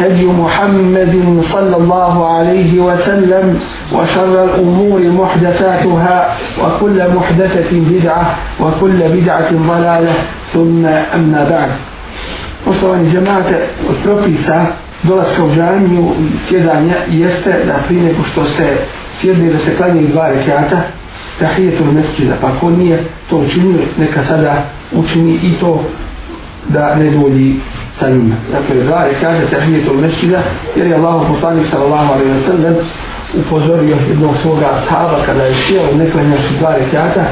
هدي 0.00 0.26
محمد 0.26 1.42
صلى 1.42 1.76
الله 1.76 2.28
عليه 2.28 2.80
وسلم 2.80 3.60
وشر 3.92 4.44
الأمور 4.44 5.00
محدثاتها 5.00 6.36
وكل 6.62 6.98
محدثة 7.16 7.70
بدعة 7.72 8.36
وكل 8.60 8.98
بدعة 9.16 9.50
ضلالة 9.52 10.14
ثم 10.52 10.86
أما 10.86 11.44
بعد 11.50 11.70
Poštovani 12.64 13.10
džemate, 13.10 13.56
od 13.88 13.96
propisa 14.02 14.66
dolaska 15.02 15.44
u 15.44 15.54
džamiju 15.54 16.10
i 16.20 16.48
sjedanja 16.48 16.94
jeste 17.08 17.50
da 17.66 17.74
prije 17.86 18.02
nego 18.02 18.24
što 18.24 18.44
se 18.44 18.76
sjedne 19.20 19.52
da 19.52 19.58
se 19.58 19.76
klanjaju 19.76 20.08
dva 20.08 20.28
rekiata, 20.28 20.80
tahijetul 21.38 21.86
mesčida, 21.92 22.34
pa 22.40 22.50
ko 22.60 22.70
nije 22.70 23.04
to 23.30 23.36
učinio, 23.36 23.78
neka 23.98 24.22
sada 24.22 24.64
učini 24.92 25.38
i 25.42 25.52
to 25.60 25.84
da 26.68 26.94
ne 26.94 27.10
dođi 27.10 27.54
sa 28.00 28.08
njima. 28.08 28.34
Dakle, 28.52 28.84
Zahir 28.84 29.14
kaže 29.20 29.46
tahijetul 29.50 29.96
mesčida, 29.96 30.42
jer 30.76 30.86
je 30.86 30.94
Allah 30.94 31.28
poslanik 31.28 31.66
sallallahu 31.70 32.12
alaihi 32.12 32.30
wa 32.30 32.46
sallam 32.46 32.74
upozorio 33.34 33.96
jednog 34.08 34.36
svoga 34.42 34.66
ashaba 34.66 35.16
kada 35.26 35.42
je 35.42 35.54
sjeo 35.54 35.94
ne 35.96 36.10
klanja 36.10 36.38
su 36.38 36.54
dva 36.58 36.74
rekiata 36.74 37.24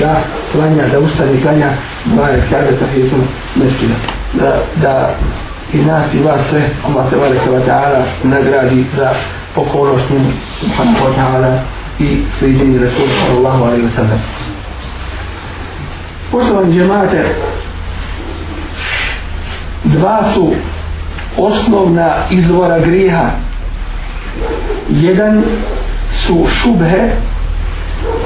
da 0.00 0.20
klanja, 0.52 0.88
da 0.92 0.98
ustani 0.98 1.40
klanja 1.42 1.68
dva 2.04 2.26
rekiata 2.28 2.76
tahijetul 2.80 3.18
mesčida. 3.56 3.94
Da, 4.32 4.62
da 4.82 5.14
i 5.72 5.78
nas 5.78 6.14
i 6.14 6.22
vas 6.22 6.40
sve 6.50 6.62
Allah 6.86 7.10
te 7.10 7.16
bareke 7.16 7.50
wa 7.50 7.60
ta'ala 7.66 8.02
nagradi 8.22 8.84
za 8.96 9.10
pokornost 9.54 10.10
njemu 10.10 10.30
subhanahu 10.60 11.06
wa 11.06 11.14
ta'ala 11.18 11.58
i 11.98 12.22
sliđenje 12.38 12.78
Rasul 12.78 13.06
sallallahu 13.26 13.64
alaihi 13.64 13.86
wa 13.86 13.94
sallam. 13.96 14.20
Poštovani 16.32 16.74
džemate, 16.74 17.24
dva 19.94 20.22
su 20.34 20.52
osnovna 21.36 22.10
izvora 22.30 22.78
griha. 22.78 23.30
Jedan 24.88 25.42
su 26.12 26.46
šubhe, 26.50 27.10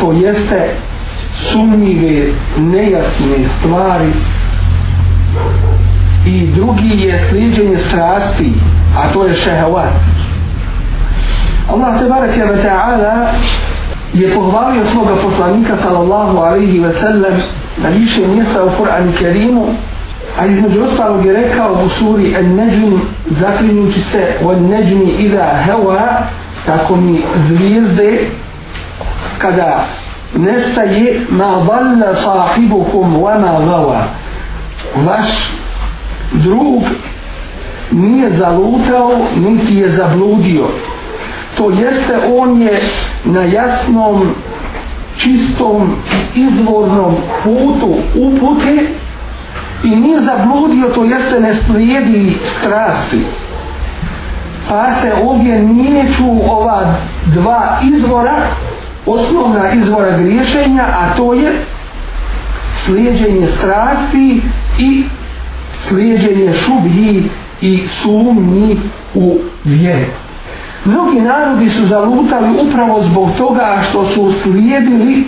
to 0.00 0.12
jeste 0.12 0.70
sumnjive, 1.34 2.32
nejasne 2.58 3.48
stvari 3.58 4.12
i 6.26 6.46
drugi 6.46 6.88
je 6.88 7.26
sliđenje 7.30 7.76
strasti, 7.88 8.52
a 8.98 9.12
to 9.12 9.24
je 9.24 9.34
šehavat. 9.34 9.92
Allah 11.68 11.98
te 11.98 12.04
barake 12.04 12.44
ve 12.44 12.62
ta'ala 12.62 13.26
je 14.12 14.34
pohvalio 14.34 14.84
svoga 14.84 15.14
poslanika 15.22 15.76
sallallahu 15.82 16.38
alaihi 16.38 16.78
ve 16.78 16.92
sellem 16.92 17.42
na 17.82 17.88
više 17.88 18.26
mjesta 18.26 18.64
u 18.64 18.70
Kur'anu 18.70 19.12
Kerimu 19.18 19.66
a 20.38 20.46
između 20.46 20.82
ostalog 20.82 21.26
je 21.26 21.32
rekao 21.32 21.72
u 21.84 21.88
suri 21.88 22.36
An-Najm 22.36 23.00
zaklinjući 23.30 24.00
se 24.00 24.34
o 24.44 24.50
An-Najmi 24.50 25.10
ida 25.18 25.64
hewa 25.66 26.06
tako 26.66 26.96
mi 26.96 27.20
zvijezde 27.48 28.18
kada 29.38 29.86
nestaje 30.36 31.20
ma 31.30 31.44
dalla 31.44 32.14
sahibukum 32.14 33.16
wa 33.16 33.38
ma 33.38 33.58
gawa 33.66 34.00
vaš 35.06 35.50
drug 36.32 36.82
nije 37.90 38.30
zalutao 38.30 39.18
niti 39.36 39.74
je 39.74 39.96
zabludio. 39.96 40.66
To 41.56 41.70
jeste 41.70 42.18
on 42.38 42.62
je 42.62 42.82
na 43.24 43.42
jasnom 43.42 44.34
čistom 45.16 45.96
izvornom 46.34 47.16
putu 47.44 47.94
upute 48.14 48.88
i 49.82 49.88
nije 49.96 50.20
zabludio 50.20 50.88
to 50.94 51.04
jeste 51.04 51.40
ne 51.40 51.54
slijedi 51.54 52.36
strasti. 52.46 53.24
Pa 54.68 54.94
se 55.00 55.12
ovdje 55.24 55.62
nije 55.62 56.12
ču 56.12 56.50
ova 56.50 56.94
dva 57.26 57.78
izvora 57.94 58.36
osnovna 59.06 59.72
izvora 59.72 60.18
griješenja 60.18 60.82
a 60.82 61.16
to 61.16 61.34
je 61.34 61.52
slijedženje 62.84 63.46
strasti 63.46 64.42
i 64.78 65.04
slijedženje 65.88 66.52
šubhi 66.52 67.22
i 67.60 67.86
sumnji 68.02 68.78
u 69.14 69.38
vjeru. 69.64 70.10
Mnogi 70.84 71.20
narodi 71.20 71.70
su 71.70 71.86
zalutali 71.86 72.68
upravo 72.68 73.02
zbog 73.02 73.30
toga 73.38 73.78
što 73.88 74.06
su 74.06 74.32
slijedili 74.32 75.24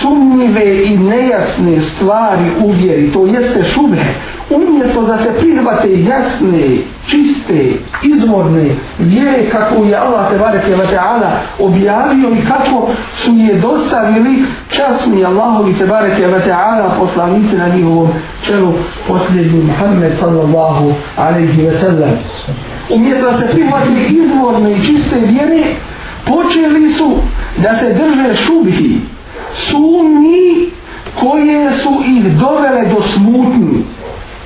sumnjive 0.00 0.84
i 0.84 0.98
nejasne 0.98 1.80
stvari 1.80 2.50
u 2.64 2.70
vjeri, 2.70 3.12
to 3.12 3.26
jeste 3.26 3.62
šube, 3.62 3.98
umjesto 4.50 5.02
da 5.02 5.18
se 5.18 5.32
prihvate 5.38 6.02
jasne, 6.02 6.78
čiste, 7.06 7.72
izvorne 8.02 8.76
vjere 8.98 9.50
kako 9.50 9.84
je 9.84 9.96
Allah 9.96 10.30
te 10.30 10.38
bareke 10.38 10.74
ve 10.74 10.86
ta'ala 10.86 11.30
objavio 11.58 12.28
i 12.30 12.46
kako 12.46 12.88
su 13.12 13.30
je 13.36 13.60
dostavili 13.60 14.44
časni 14.68 15.24
Allahovi 15.24 15.74
te 15.74 15.86
bareke 15.86 16.26
ve 16.26 16.40
ta'ala 16.40 16.90
poslanici 16.98 17.56
na 17.56 17.68
njihovom 17.68 18.08
čelu 18.46 18.72
posljednji 19.08 19.64
Muhammed 19.64 20.12
sallallahu 20.18 20.92
alejhi 21.16 21.62
ve 21.62 21.78
sellem. 21.78 22.18
umjesto 22.90 23.30
da 23.30 23.38
se 23.38 23.48
prihvatili 23.52 24.06
izvorne 24.24 24.72
i 24.72 24.84
čiste 24.84 25.16
vjere 25.16 25.62
počeli 26.26 26.92
su 26.92 27.16
da 27.62 27.78
se 27.78 27.92
drže 27.94 28.34
šubhi 28.34 29.00
sumnji 29.53 30.69
koje 31.19 31.71
su 31.71 31.89
ih 32.05 32.37
dovele 32.37 32.85
do 32.85 33.01
smutnji 33.01 33.83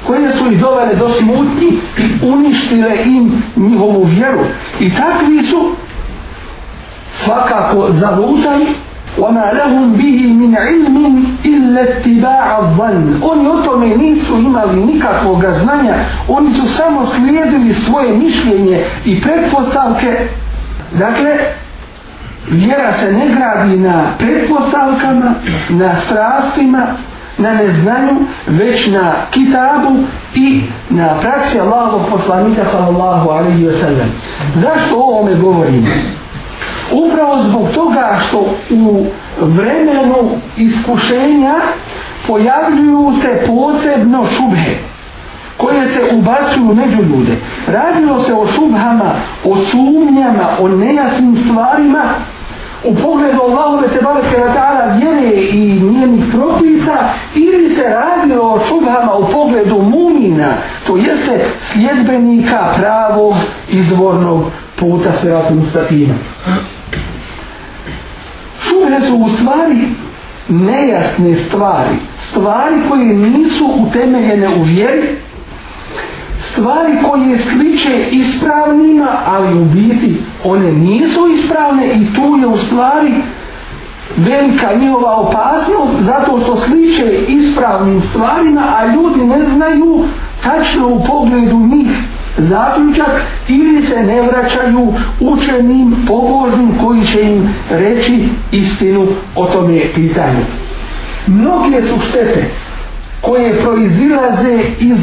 koje 0.08 0.38
su 0.38 0.52
ih 0.52 0.59
dovele 0.59 0.96
do 0.96 1.09
smutnji 1.09 1.68
i 1.97 2.25
uništile 2.28 2.92
im 3.06 3.44
njihovu 3.56 4.03
vjeru 4.03 4.40
i 4.80 4.94
takvi 4.94 5.44
su 5.44 5.72
svakako 7.24 7.88
zalutali 7.92 8.66
وما 9.18 9.52
لهم 9.53 9.94
به 9.94 10.18
من 10.34 10.56
علم 10.56 11.24
إلا 11.46 11.81
اتباع 11.81 12.59
الظن 12.59 13.19
oni 13.22 13.47
o 13.47 13.62
tome 13.62 13.97
nisu 13.97 14.38
imali 14.38 14.86
nikakvog 14.86 15.46
znanja 15.64 15.96
oni 16.28 16.53
su 16.53 16.68
samo 16.68 17.06
slijedili 17.06 17.74
svoje 17.74 18.18
mišljenje 18.18 18.84
i 19.06 19.22
pretpostavke 19.22 20.28
dakle 21.00 21.38
vjera 22.51 22.93
se 22.93 23.12
ne 23.12 23.29
gradi 23.29 23.77
na 23.77 24.05
pretpostavkama 24.19 25.34
na 25.69 25.95
strastima 25.95 26.87
na 27.38 27.55
neznanju 27.55 28.15
već 28.47 28.87
na 28.87 29.12
kitabu 29.31 29.97
i 30.35 30.62
na 30.91 31.09
praksi 31.20 31.61
Allahovog 31.61 32.03
poslanika 32.11 32.62
sallallahu 32.73 33.31
alaihi 33.31 33.67
wa 33.67 33.81
sallam 33.81 34.11
zašto 34.55 34.97
o 34.97 35.03
ovome 35.03 35.35
govorimo 35.35 35.88
upravo 36.93 37.43
zbog 37.43 37.69
toga 37.75 38.19
što 38.29 38.38
u 38.70 39.06
vremenu 39.41 40.31
iskušenja 40.56 41.55
pojavljuju 42.26 43.12
se 43.23 43.47
posebno 43.47 44.26
šubhe 44.26 44.76
koje 45.56 45.88
se 45.88 46.00
ubacuju 46.12 46.75
među 46.75 47.03
ljude. 47.03 47.37
Radilo 47.67 48.23
se 48.23 48.35
o 48.35 48.47
šubhama, 48.47 49.12
o 49.44 49.56
sumnjama, 49.56 50.49
o 50.61 50.69
nejasnim 50.69 51.37
stvarima 51.37 52.03
u 52.84 52.94
pogledu 52.94 53.40
Allahove 53.43 53.88
te 53.88 54.00
bareke 54.05 54.37
wa 54.37 54.55
ta'ala 54.55 54.99
vjere 54.99 55.34
i 55.34 55.81
njenih 55.81 56.25
propisa 56.32 57.08
ili 57.34 57.75
se 57.75 57.82
radi 57.82 58.34
o 58.40 58.58
šubhama 58.69 59.14
u 59.14 59.28
pogledu 59.32 59.82
mumina, 59.82 60.52
to 60.87 60.96
jeste 60.96 61.44
sljedbenika 61.61 62.58
pravog 62.78 63.34
izvornog 63.69 64.44
puta 64.76 65.12
siratom 65.20 65.58
mustatima. 65.58 66.14
šubhe 68.61 69.00
su 69.06 69.17
u 69.17 69.29
stvari 69.29 69.88
nejasne 70.49 71.34
stvari, 71.34 71.96
stvari 72.19 72.76
koje 72.88 73.14
nisu 73.14 73.64
utemeljene 73.79 74.49
u 74.49 74.62
vjeri, 74.62 75.17
stvari 76.56 76.93
koje 77.08 77.38
sliče 77.38 78.06
ispravnima, 78.11 79.08
ali 79.26 79.58
u 79.58 79.64
biti 79.64 80.17
one 80.44 80.73
nisu 80.73 81.20
ispravne 81.35 81.87
i 81.87 82.14
tu 82.14 82.37
je 82.41 82.47
u 82.47 82.56
stvari 82.56 83.12
velika 84.17 84.75
njihova 84.75 85.17
opasnost 85.17 86.03
zato 86.03 86.41
što 86.43 86.56
sliče 86.56 87.25
ispravnim 87.29 88.03
stvarima, 88.03 88.62
a 88.76 88.87
ljudi 88.87 89.26
ne 89.26 89.44
znaju 89.44 90.05
tačno 90.43 90.88
u 90.88 91.05
pogledu 91.05 91.56
njih 91.56 91.91
zaključak 92.38 93.23
ili 93.49 93.82
se 93.82 94.03
ne 94.03 94.23
vraćaju 94.23 94.94
učenim, 95.20 95.97
pobožnim 96.06 96.79
koji 96.85 97.06
će 97.06 97.23
im 97.23 97.55
reći 97.70 98.29
istinu 98.53 99.08
o 99.37 99.47
tome 99.47 99.81
pitanju. 99.94 100.41
Mnoge 101.26 101.82
su 101.82 102.00
štete 102.08 102.50
koje 103.21 103.61
proizilaze 103.61 104.61
iz 104.79 104.99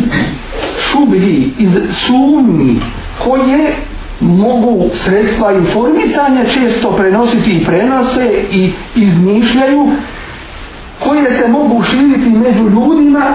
šubhi, 0.80 1.52
iz 1.60 1.70
sumni, 1.92 2.80
koje 3.24 3.72
mogu 4.20 4.90
sredstva 4.94 5.54
informisanja 5.54 6.44
često 6.46 6.92
prenositi 6.92 7.52
i 7.52 7.66
prenose 7.66 8.44
i 8.52 8.74
izmišljaju, 8.96 9.88
koje 11.00 11.32
se 11.32 11.48
mogu 11.48 11.82
širiti 11.84 12.30
među 12.30 12.64
ljudima, 12.70 13.26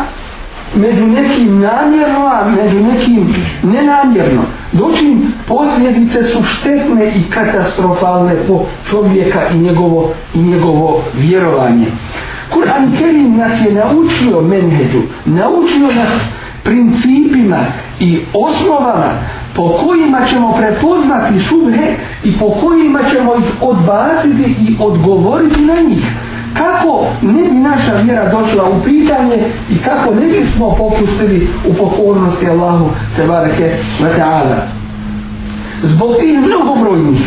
među 0.75 1.07
nekim 1.07 1.61
namjerno, 1.61 2.27
a 2.27 2.49
među 2.63 2.81
nekim 2.81 3.35
nenamjerno. 3.63 4.43
Dočim 4.73 5.33
posljedice 5.47 6.23
su 6.23 6.43
štetne 6.43 7.13
i 7.17 7.31
katastrofalne 7.31 8.37
po 8.49 8.65
čovjeka 8.91 9.49
i 9.49 9.59
njegovo, 9.59 10.11
i 10.35 10.39
njegovo 10.39 11.03
vjerovanje. 11.15 11.87
Kur'an 12.53 12.97
Kerim 12.99 13.37
nas 13.37 13.53
je 13.67 13.75
naučio 13.75 14.41
menhedu, 14.41 15.03
naučio 15.25 15.87
nas 15.87 16.23
principima 16.65 17.59
i 18.01 18.21
osnovama 18.33 19.13
po 19.55 19.69
kojima 19.69 20.19
ćemo 20.31 20.53
prepoznati 20.53 21.41
šubhe 21.41 21.95
i 22.25 22.39
po 22.39 22.51
kojima 22.51 23.01
ćemo 23.13 23.35
ih 23.35 23.63
odbaciti 23.63 24.55
i 24.61 24.77
odgovoriti 24.81 25.61
na 25.61 25.75
njih. 25.89 26.07
Kako 26.55 27.07
ne 27.23 27.43
bi 27.43 27.59
naša 27.59 27.93
vjera 28.03 28.31
došla 28.31 28.65
u 28.65 28.83
pitanje 28.85 29.39
i 29.71 29.79
kako 29.79 30.15
ne 30.15 30.27
bismo 30.27 30.75
popustili 30.79 31.49
u 31.69 31.75
pokornosti 31.75 32.49
Allahu 32.51 32.91
Tebareke 33.17 33.77
wa 34.01 34.19
ta'ala. 34.19 34.59
Zbog 35.83 36.17
tih 36.21 36.39
mnogobrojnih 36.39 37.21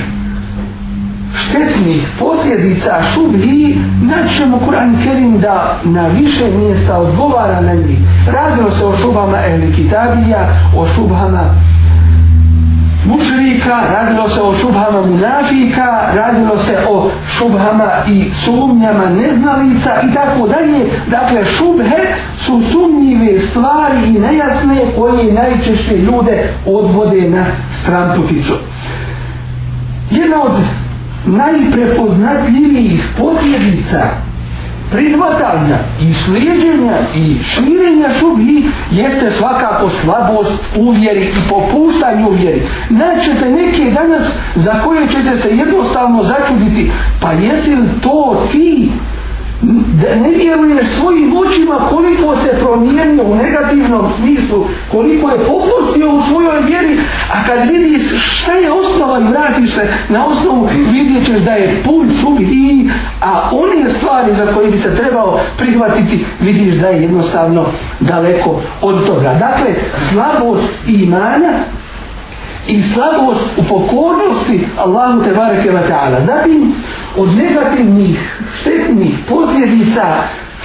štetnih 1.33 2.07
posljedica 2.19 3.01
šubhi 3.13 3.77
naćemo 4.01 4.59
Kur'an 4.67 5.03
Kerim 5.03 5.39
da 5.39 5.77
na 5.83 6.07
više 6.07 6.45
mjesta 6.57 6.97
odgovara 6.97 7.61
na 7.61 7.73
njih. 7.73 7.99
Radilo 8.27 8.71
se 8.71 8.85
o 8.85 8.97
šubama 8.97 9.37
ehli 9.47 9.73
kitabija, 9.75 10.47
o 10.77 10.87
šubhama 10.87 11.55
mušrika, 13.05 13.79
radilo 13.93 14.29
se 14.29 14.41
o 14.41 14.53
šubhama 14.53 15.01
munafika, 15.01 16.11
radilo 16.13 16.57
se 16.57 16.77
o 16.89 17.09
šubhama 17.27 17.89
i 18.07 18.31
sumnjama 18.45 19.09
neznalica 19.09 19.91
i 20.09 20.13
tako 20.13 20.47
dalje. 20.47 20.85
Dakle, 21.07 21.45
šubhe 21.45 22.01
su 22.37 22.61
sumnjive 22.71 23.39
stvari 23.41 24.07
i 24.07 24.19
nejasne 24.19 24.81
koje 24.97 25.33
najčešće 25.33 25.97
ljude 25.97 26.53
odvode 26.65 27.29
na 27.29 27.45
stramputicu. 27.81 28.53
Jedna 30.11 30.43
od 30.43 30.51
najprepoznatljivijih 31.25 33.07
posljedica 33.17 34.01
prihvatanja 34.91 35.77
i 36.01 36.13
slijedjenja 36.13 36.97
i 37.15 37.43
širenja 37.43 38.09
šubhi 38.19 38.63
jeste 38.91 39.31
svakako 39.31 39.89
slabost 39.89 40.63
u 40.77 40.89
vjeri 40.91 41.25
i 41.25 41.49
popuštanje 41.49 42.25
u 42.27 42.31
vjeri. 42.31 42.61
Naćete 42.89 43.49
neke 43.49 43.91
danas 43.91 44.23
za 44.55 44.81
koje 44.83 45.07
ćete 45.07 45.37
se 45.37 45.49
jednostavno 45.49 46.23
začuditi, 46.23 46.91
pa 47.21 47.31
jesi 47.31 47.75
li 47.75 47.87
to 48.03 48.47
ti 48.51 48.91
da 49.61 50.15
ne 50.15 50.29
vjeruje 50.29 50.85
svojim 50.85 51.37
očima 51.37 51.75
koliko 51.89 52.35
se 52.35 52.59
promijenio 52.59 53.23
u 53.23 53.35
negativnom 53.35 54.09
smislu, 54.19 54.65
koliko 54.91 55.29
je 55.29 55.37
popustio 55.37 56.11
u 56.11 56.21
svojoj 56.21 56.61
vjeri, 56.61 56.97
a 57.29 57.43
kad 57.47 57.69
vidiš 57.69 58.01
šta 58.21 58.53
je 58.53 58.71
osnova 58.71 59.19
i 59.19 59.23
vratiš 59.23 59.73
se 59.73 59.87
na 60.09 60.25
osnovu, 60.25 60.69
vidjet 60.91 61.25
ćeš 61.25 61.37
da 61.37 61.51
je 61.51 61.83
pun 61.83 62.09
i 62.39 62.89
a 63.21 63.49
one 63.51 63.93
stvari 63.97 64.35
za 64.35 64.53
koje 64.53 64.71
bi 64.71 64.77
se 64.77 64.95
trebao 64.95 65.39
prihvatiti, 65.57 66.25
vidiš 66.39 66.73
da 66.73 66.87
je 66.87 67.01
jednostavno 67.01 67.65
daleko 67.99 68.61
od 68.81 69.07
toga. 69.07 69.33
Dakle, 69.39 69.73
slabost 70.11 70.87
imana 70.87 71.49
i 72.67 72.81
slabost 72.81 73.47
u 73.57 73.63
pokornosti 73.63 74.67
Allahu 74.77 75.23
te 75.23 75.33
bareke 75.33 75.71
ve 75.71 75.81
ta'ala. 75.87 76.25
Zatim, 76.25 76.73
od 77.17 77.35
negativnih, 77.35 78.37
štetnih 78.53 79.13
posljedica 79.29 80.03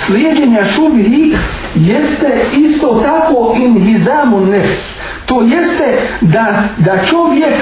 slijedjenja 0.06 0.64
šubhi 0.64 1.36
jeste 1.74 2.40
isto 2.56 3.02
tako 3.04 3.54
inhizamun 3.56 4.50
nefs. 4.50 4.96
To 5.26 5.42
jeste 5.42 6.08
da, 6.20 6.62
da 6.78 6.98
čovjek 7.04 7.54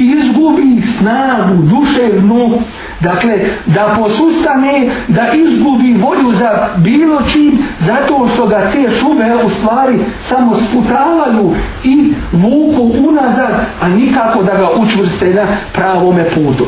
izgubi 0.00 0.82
snagu 0.98 1.54
duševnu, 1.54 2.58
dakle 3.00 3.32
da 3.66 3.94
posustane, 3.98 4.88
da 5.08 5.32
izgubi 5.32 5.94
volju 5.94 6.32
za 6.32 6.68
bilo 6.76 7.22
čim, 7.32 7.58
zato 7.80 8.28
što 8.34 8.46
ga 8.46 8.70
te 8.72 8.90
šube 8.90 9.34
u 9.44 9.48
stvari 9.48 9.98
samo 10.28 10.56
sputavaju 10.56 11.54
i 11.84 12.12
vuku 12.32 13.08
unazad, 13.08 13.66
a 13.80 13.88
nikako 13.88 14.42
da 14.42 14.52
ga 14.56 14.68
učvrste 14.76 15.34
na 15.34 15.46
pravome 15.72 16.24
putu. 16.24 16.64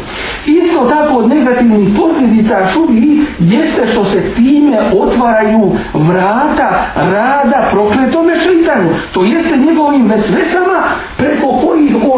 Isto 0.47 0.85
tako 0.85 1.15
od 1.15 1.29
negativnih 1.29 1.89
posljedica 1.97 2.57
šubi 2.73 3.21
jeste 3.39 3.87
što 3.93 4.05
se 4.05 4.23
time 4.37 4.79
otvaraju 5.01 5.73
vrata 5.95 6.85
rada 6.97 7.69
prokletome 7.73 8.33
šeitanu. 8.35 8.89
To 9.13 9.25
jeste 9.25 9.57
njegovim 9.57 10.07
vesvesama 10.07 10.83
preko 11.17 11.52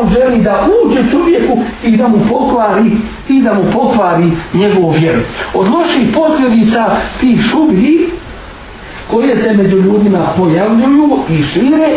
on 0.04 0.10
želi 0.12 0.42
da 0.42 0.68
uđe 0.84 1.10
čovjeku 1.10 1.58
i 1.82 1.96
da 1.96 2.08
mu 2.08 2.18
pokvari 2.30 2.90
i 3.28 3.42
da 3.42 3.54
mu 3.54 3.62
pokvari 3.72 4.30
njegovu 4.54 4.90
vjeru. 4.90 5.20
Od 5.54 5.66
loših 5.68 6.08
posljedica 6.14 6.86
tih 7.20 7.40
šubi 7.40 8.10
koje 9.10 9.42
se 9.42 9.52
među 9.52 9.76
ljudima 9.76 10.32
pojavljuju 10.36 11.18
i 11.30 11.42
šire 11.42 11.88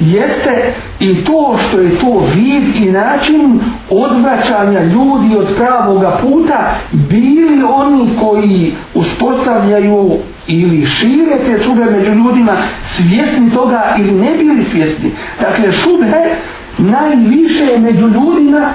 jeste 0.00 0.74
i 1.00 1.24
to 1.24 1.56
što 1.68 1.80
je 1.80 1.98
to 1.98 2.24
vid 2.34 2.76
i 2.76 2.92
način 2.92 3.60
odvraćanja 3.90 4.82
ljudi 4.82 5.36
od 5.36 5.48
pravoga 5.56 6.18
puta 6.22 6.74
bili 6.92 7.62
oni 7.62 8.10
koji 8.20 8.72
uspostavljaju 8.94 10.18
ili 10.46 10.86
šire 10.86 11.38
te 11.46 11.62
šube 11.62 11.84
među 11.84 12.12
ljudima 12.12 12.52
svjesni 12.96 13.50
toga 13.50 13.96
ili 13.98 14.12
ne 14.12 14.36
bili 14.38 14.62
svjesni. 14.62 15.10
Dakle, 15.40 15.72
šube 15.72 16.36
najviše 16.78 17.78
među 17.78 18.08
ljudima 18.08 18.70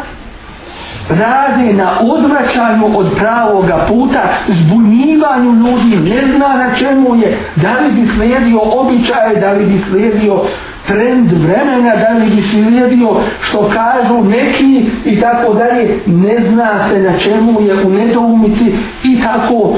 rade 1.10 1.74
na 1.74 1.92
odvraćanju 2.00 3.00
od 3.00 3.08
pravoga 3.18 3.86
puta, 3.88 4.24
zbunjivanju 4.48 5.52
ljudi, 5.54 6.10
ne 6.10 6.22
zna 6.36 6.48
na 6.48 6.76
čemu 6.76 7.16
je, 7.16 7.38
da 7.56 7.80
li 7.80 7.92
bi 7.92 8.08
slijedio 8.08 8.60
običaje, 8.60 9.40
da 9.40 9.52
li 9.52 9.66
bi 9.66 9.80
slijedio 9.90 10.42
trend 10.88 11.32
vremena, 11.32 11.96
da 11.96 12.10
li 12.18 12.36
bi 12.36 12.42
slijedio 12.42 13.16
što 13.42 13.70
kažu 13.74 14.24
neki 14.24 14.90
i 15.06 15.20
tako 15.20 15.54
dalje, 15.54 16.00
ne 16.06 16.42
zna 16.42 16.90
se 16.90 17.00
na 17.00 17.18
čemu 17.18 17.62
je 17.62 17.86
u 17.86 17.90
nedoumici 17.90 18.74
i 19.04 19.22
tako 19.22 19.76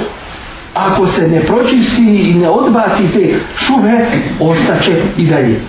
ako 0.74 1.08
se 1.08 1.28
ne 1.28 1.40
pročisti 1.40 2.04
i 2.04 2.34
ne 2.34 2.50
odbaci 2.50 3.04
te 3.14 3.34
šube, 3.56 4.06
ostaće 4.40 5.02
i 5.18 5.28
dalje. 5.28 5.60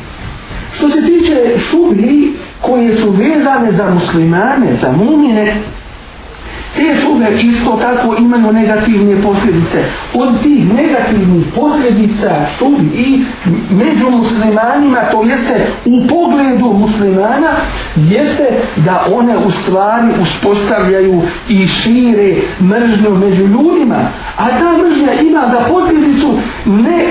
Što 0.75 0.88
se 0.88 1.00
tiče 1.07 1.59
šubi 1.59 2.33
koje 2.61 2.97
su 2.97 3.11
vezane 3.11 3.73
za 3.73 3.90
muslimane, 3.90 4.75
za 4.81 4.93
mumine, 4.93 5.57
te 6.76 6.95
šube 7.00 7.26
isto 7.43 7.78
tako 7.83 8.16
imaju 8.19 8.52
negativne 8.52 9.23
posljedice. 9.23 9.85
Od 10.14 10.43
tih 10.43 10.75
negativnih 10.75 11.47
posljedica 11.54 12.47
šubi 12.59 12.87
i 12.95 13.25
među 13.71 14.11
muslimanima, 14.11 14.99
to 15.11 15.23
jeste 15.23 15.66
u 15.85 16.07
pogledu 16.09 16.73
muslimana, 16.73 17.50
jeste 17.97 18.49
da 18.76 19.07
one 19.12 19.37
u 19.37 19.50
stvari 19.50 20.09
uspostavljaju 20.23 21.23
i 21.49 21.66
šire 21.66 22.37
mržnju 22.61 23.11
među 23.11 23.47
ljudima. 23.47 23.99
A 24.37 24.49
ta 24.49 24.73
mržnja 24.83 25.12
ima 25.21 25.49
za 25.50 25.73
posljedicu 25.73 26.35
ne 26.66 27.04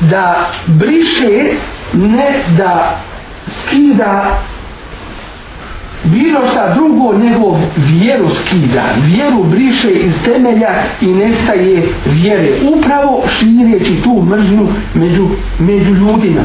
da 0.00 0.50
briše 0.66 1.50
ne 1.92 2.44
da 2.58 3.00
skida 3.50 4.38
bilo 6.04 6.40
šta 6.50 6.74
drugo 6.74 7.12
nego 7.18 7.58
vjeru 7.76 8.30
skida, 8.30 8.82
vjeru 9.06 9.44
briše 9.44 9.90
iz 9.90 10.12
temelja 10.24 10.68
i 11.00 11.06
nestaje 11.06 11.88
vjere, 12.06 12.48
upravo 12.76 13.22
šireći 13.28 14.02
tu 14.02 14.22
mržnju 14.22 14.68
među, 14.94 15.28
među 15.58 15.94
ljudima. 15.94 16.42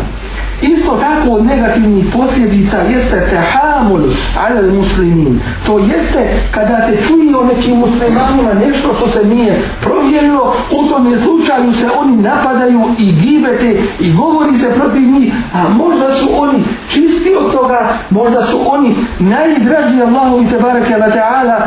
Isto 0.62 0.92
tako 0.92 1.30
od 1.30 1.46
negativnih 1.46 2.06
posljedica 2.14 2.78
jeste 2.78 3.28
tehamul 3.30 4.02
alel 4.40 4.74
muslimin. 4.74 5.40
To 5.66 5.80
jeste 5.80 6.42
kada 6.52 6.88
se 6.88 7.08
čuje 7.08 7.38
o 7.38 7.44
nekim 7.46 7.78
muslimanima 7.78 8.54
nešto 8.54 8.94
što 8.96 9.08
se 9.08 9.28
nije 9.28 9.62
provjerilo, 9.82 10.56
u 10.72 10.90
tom 10.90 11.18
slučaju 11.24 11.74
se 11.74 11.88
oni 12.00 12.18
napadaju 12.18 12.82
i 12.98 13.12
gibete 13.12 13.82
i 14.00 14.14
govori 14.14 14.58
se 14.58 14.74
protiv 14.76 15.02
njih, 15.02 15.34
a 15.54 15.70
možda 15.70 16.12
su 16.12 16.30
oni 16.38 16.64
čisti 16.90 17.36
od 17.40 17.52
toga, 17.52 17.94
možda 18.10 18.46
su 18.46 18.58
oni 18.66 18.96
najdraži 19.20 20.02
Allahu 20.02 20.42
i 20.42 20.50
tebareke 20.50 20.94
wa 20.94 21.12
ta'ala 21.12 21.58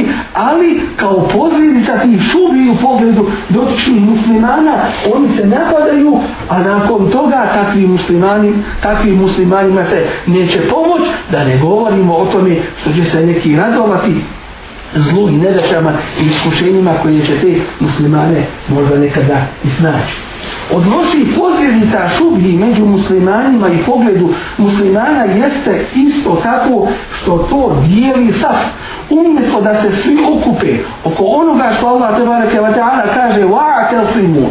šubi, 0.00 0.12
ali 0.34 0.80
kao 0.96 1.28
posljedica 1.28 1.98
tih 1.98 2.20
šubi 2.22 2.70
u 2.70 2.76
pogledu 2.82 3.26
dotičnih 3.48 4.00
muslimana, 4.00 4.74
oni 5.14 5.28
se 5.28 5.46
napadaju, 5.46 6.18
a 6.48 6.58
nakon 6.58 7.10
toga 7.10 7.46
takvi 7.54 7.86
muslimani 7.86 8.00
muslimani, 8.10 8.52
takvim 8.82 9.14
muslimanima 9.14 9.84
se 9.84 10.06
neće 10.26 10.60
pomoć, 10.60 11.02
da 11.30 11.44
ne 11.44 11.58
govorimo 11.58 12.14
o 12.14 12.26
tome 12.26 12.56
što 12.80 12.92
će 12.92 13.04
se 13.04 13.26
neki 13.26 13.56
radovati 13.56 14.14
zlu 14.94 15.28
i 15.28 15.36
nedaćama 15.36 15.92
i 16.20 16.24
iskušenjima 16.24 16.94
koje 17.02 17.22
će 17.26 17.38
te 17.38 17.60
muslimane 17.80 18.46
možda 18.68 18.98
nekada 18.98 19.46
iznaći. 19.64 20.29
Od 20.72 20.86
loših 20.86 21.38
posljedica 21.38 22.08
šubhi 22.08 22.52
među 22.56 22.86
muslimanima 22.86 23.68
i 23.68 23.84
pogledu 23.86 24.28
muslimana 24.58 25.24
jeste 25.24 25.86
isto 25.94 26.40
tako 26.42 26.88
što 27.12 27.38
to 27.38 27.82
dijeli 27.86 28.32
saf. 28.32 28.58
Umjesto 29.10 29.60
da 29.60 29.74
se 29.74 29.90
svi 29.90 30.18
okupe 30.32 30.78
oko 31.04 31.24
onoga 31.24 31.72
što 31.78 31.86
Allah 31.86 32.16
tebareke 32.16 32.60
wa 32.60 32.74
ta'ala 32.74 33.14
kaže 33.14 33.40
wa'atasimu 33.44 34.46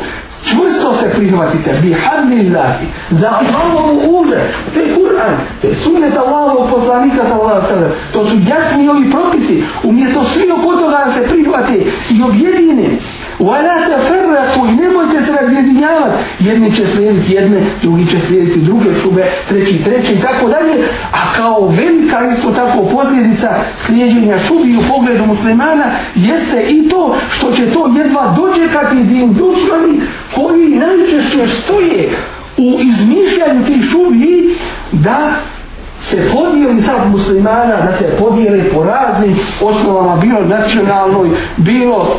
čvrsto 0.50 0.94
se 1.00 1.10
prihvatite 1.10 1.72
bi 1.82 1.94
hadlillahi 1.94 2.86
za 3.12 3.29
Allahovu 3.39 4.20
uže 4.20 4.41
to 4.74 4.79
je 4.79 4.96
Kur'an 4.96 5.36
to 5.62 5.68
je 5.68 5.75
sunnet 5.75 6.18
Allahovog 6.18 6.70
poslanika 6.70 7.22
sallallahu 7.27 7.68
sallam 7.68 7.91
to 8.13 8.25
su 8.25 8.36
jasni 8.48 8.89
ovi 8.89 9.12
propisi 9.12 9.63
umjesto 9.84 10.24
svi 10.24 10.51
oko 10.51 10.75
toga 10.75 11.06
se 11.13 11.27
prihvate 11.27 11.74
i 12.10 12.24
objedine. 12.24 12.89
Wala 13.39 13.75
tafarraqu 13.89 14.70
i 14.70 14.75
nemojte 14.75 15.25
se 15.25 15.32
razjedinjavati. 15.32 16.18
Jedni 16.39 16.72
će 16.72 16.88
slijediti 16.88 17.34
jedne 17.34 17.62
drugi 17.82 18.06
će 18.06 18.20
slijediti 18.20 18.60
druge 18.60 18.94
šube 18.94 19.24
treći 19.50 19.84
treći 19.84 20.13
i 20.13 20.22
tako 20.22 20.48
dalje. 20.48 20.84
A 21.12 21.34
kao 21.36 21.68
velika 21.68 22.18
isto 22.38 22.51
tako 22.51 22.84
posljedica 22.84 23.50
slijedjenja 23.86 24.39
šubi 24.39 24.77
u 24.77 24.94
pogledu 24.94 25.25
muslimana 25.25 25.86
jeste 26.15 26.62
i 26.70 26.89
to 26.89 27.15
što 27.32 27.51
će 27.51 27.65
to 27.65 27.88
jedva 27.98 28.36
dočekati 28.38 29.03
din 29.03 29.34
dušmani 29.34 30.01
koji 30.39 30.69
najčešće 30.69 31.48
stoje 31.48 32.10
u 32.58 32.79
izmišljanju 32.81 33.65
tih 33.65 33.84
šubi 33.91 34.55
da 34.91 35.31
se 36.01 36.29
podijeli 36.34 36.81
sad 36.81 37.12
muslimana, 37.12 37.81
da 37.86 37.98
se 37.98 38.17
podijeli 38.19 38.63
po 38.74 38.84
raznim 38.84 39.36
osnovama, 39.62 40.15
bilo 40.15 40.41
nacionalnoj, 40.46 41.29
bilo 41.58 42.15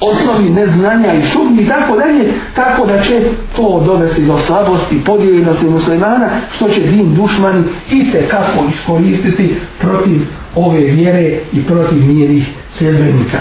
osnovi 0.00 0.50
neznanja 0.50 1.14
i 1.14 1.26
šubni 1.26 1.62
i 1.62 1.68
tako 1.68 1.96
dalje, 1.96 2.32
tako 2.54 2.86
da 2.86 3.02
će 3.02 3.22
to 3.56 3.82
dovesti 3.86 4.22
do 4.22 4.38
slabosti, 4.38 5.04
podijeljenosti 5.04 5.66
muslimana, 5.66 6.28
što 6.56 6.68
će 6.68 6.80
din 6.80 7.14
dušmani 7.14 7.64
i 7.90 8.10
te 8.10 8.28
kako 8.28 8.64
iskoristiti 8.70 9.56
protiv 9.78 10.20
ove 10.54 10.80
vjere 10.80 11.38
i 11.52 11.62
protiv 11.64 11.98
njenih 11.98 12.48
sljedbenika. 12.78 13.38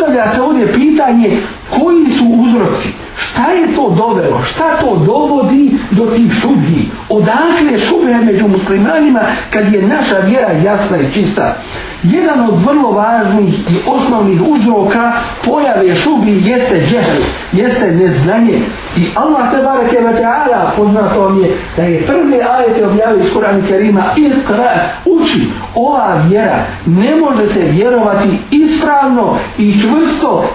Postavlja 0.00 0.32
se 0.34 0.42
ovdje 0.42 0.72
pitanje 0.72 1.36
koji 1.70 2.10
su 2.10 2.24
uzroci, 2.24 2.88
šta 3.16 3.50
je 3.50 3.74
to 3.74 3.94
dovelo, 3.96 4.42
šta 4.42 4.76
to 4.80 4.96
dovodi 4.96 5.70
do 5.90 6.06
tih 6.06 6.32
šubhi, 6.32 6.88
odakle 7.08 7.78
šube 7.78 8.14
među 8.24 8.48
muslimanima 8.48 9.20
kad 9.50 9.72
je 9.72 9.82
naša 9.82 10.18
vjera 10.18 10.52
jasna 10.52 10.96
i 10.96 11.12
čista. 11.14 11.56
Jedan 12.02 12.40
od 12.40 12.64
vrlo 12.66 12.90
važnih 12.90 13.54
i 13.54 13.74
osnovnih 13.86 14.40
uzroka 14.48 15.12
pojave 15.44 15.94
šubi 15.94 16.42
jeste 16.44 16.80
džehl, 16.90 17.22
jeste 17.52 17.90
neznanje. 17.90 18.60
I 18.96 19.08
Allah 19.14 19.50
te 19.50 19.62
bareke 19.62 20.00
ve 20.00 20.12
ta'ala 20.12 20.70
poznato 20.76 21.20
vam 21.20 21.42
je 21.42 21.56
da 21.76 21.82
je 21.82 22.06
prvi 22.06 22.34
ajet 22.34 22.84
objavio 22.84 23.18
iz 23.20 23.34
Kur'ana 23.34 23.66
Kerima 23.68 24.02
Iqra, 24.16 24.70
uči, 25.04 25.40
ova 25.74 26.22
vjera 26.28 26.58
ne 26.86 27.16
može 27.16 27.46
se 27.46 27.60
vjerovati 27.60 28.28
ispravno 28.50 29.36
i 29.58 29.80
čvrsto 29.80 29.99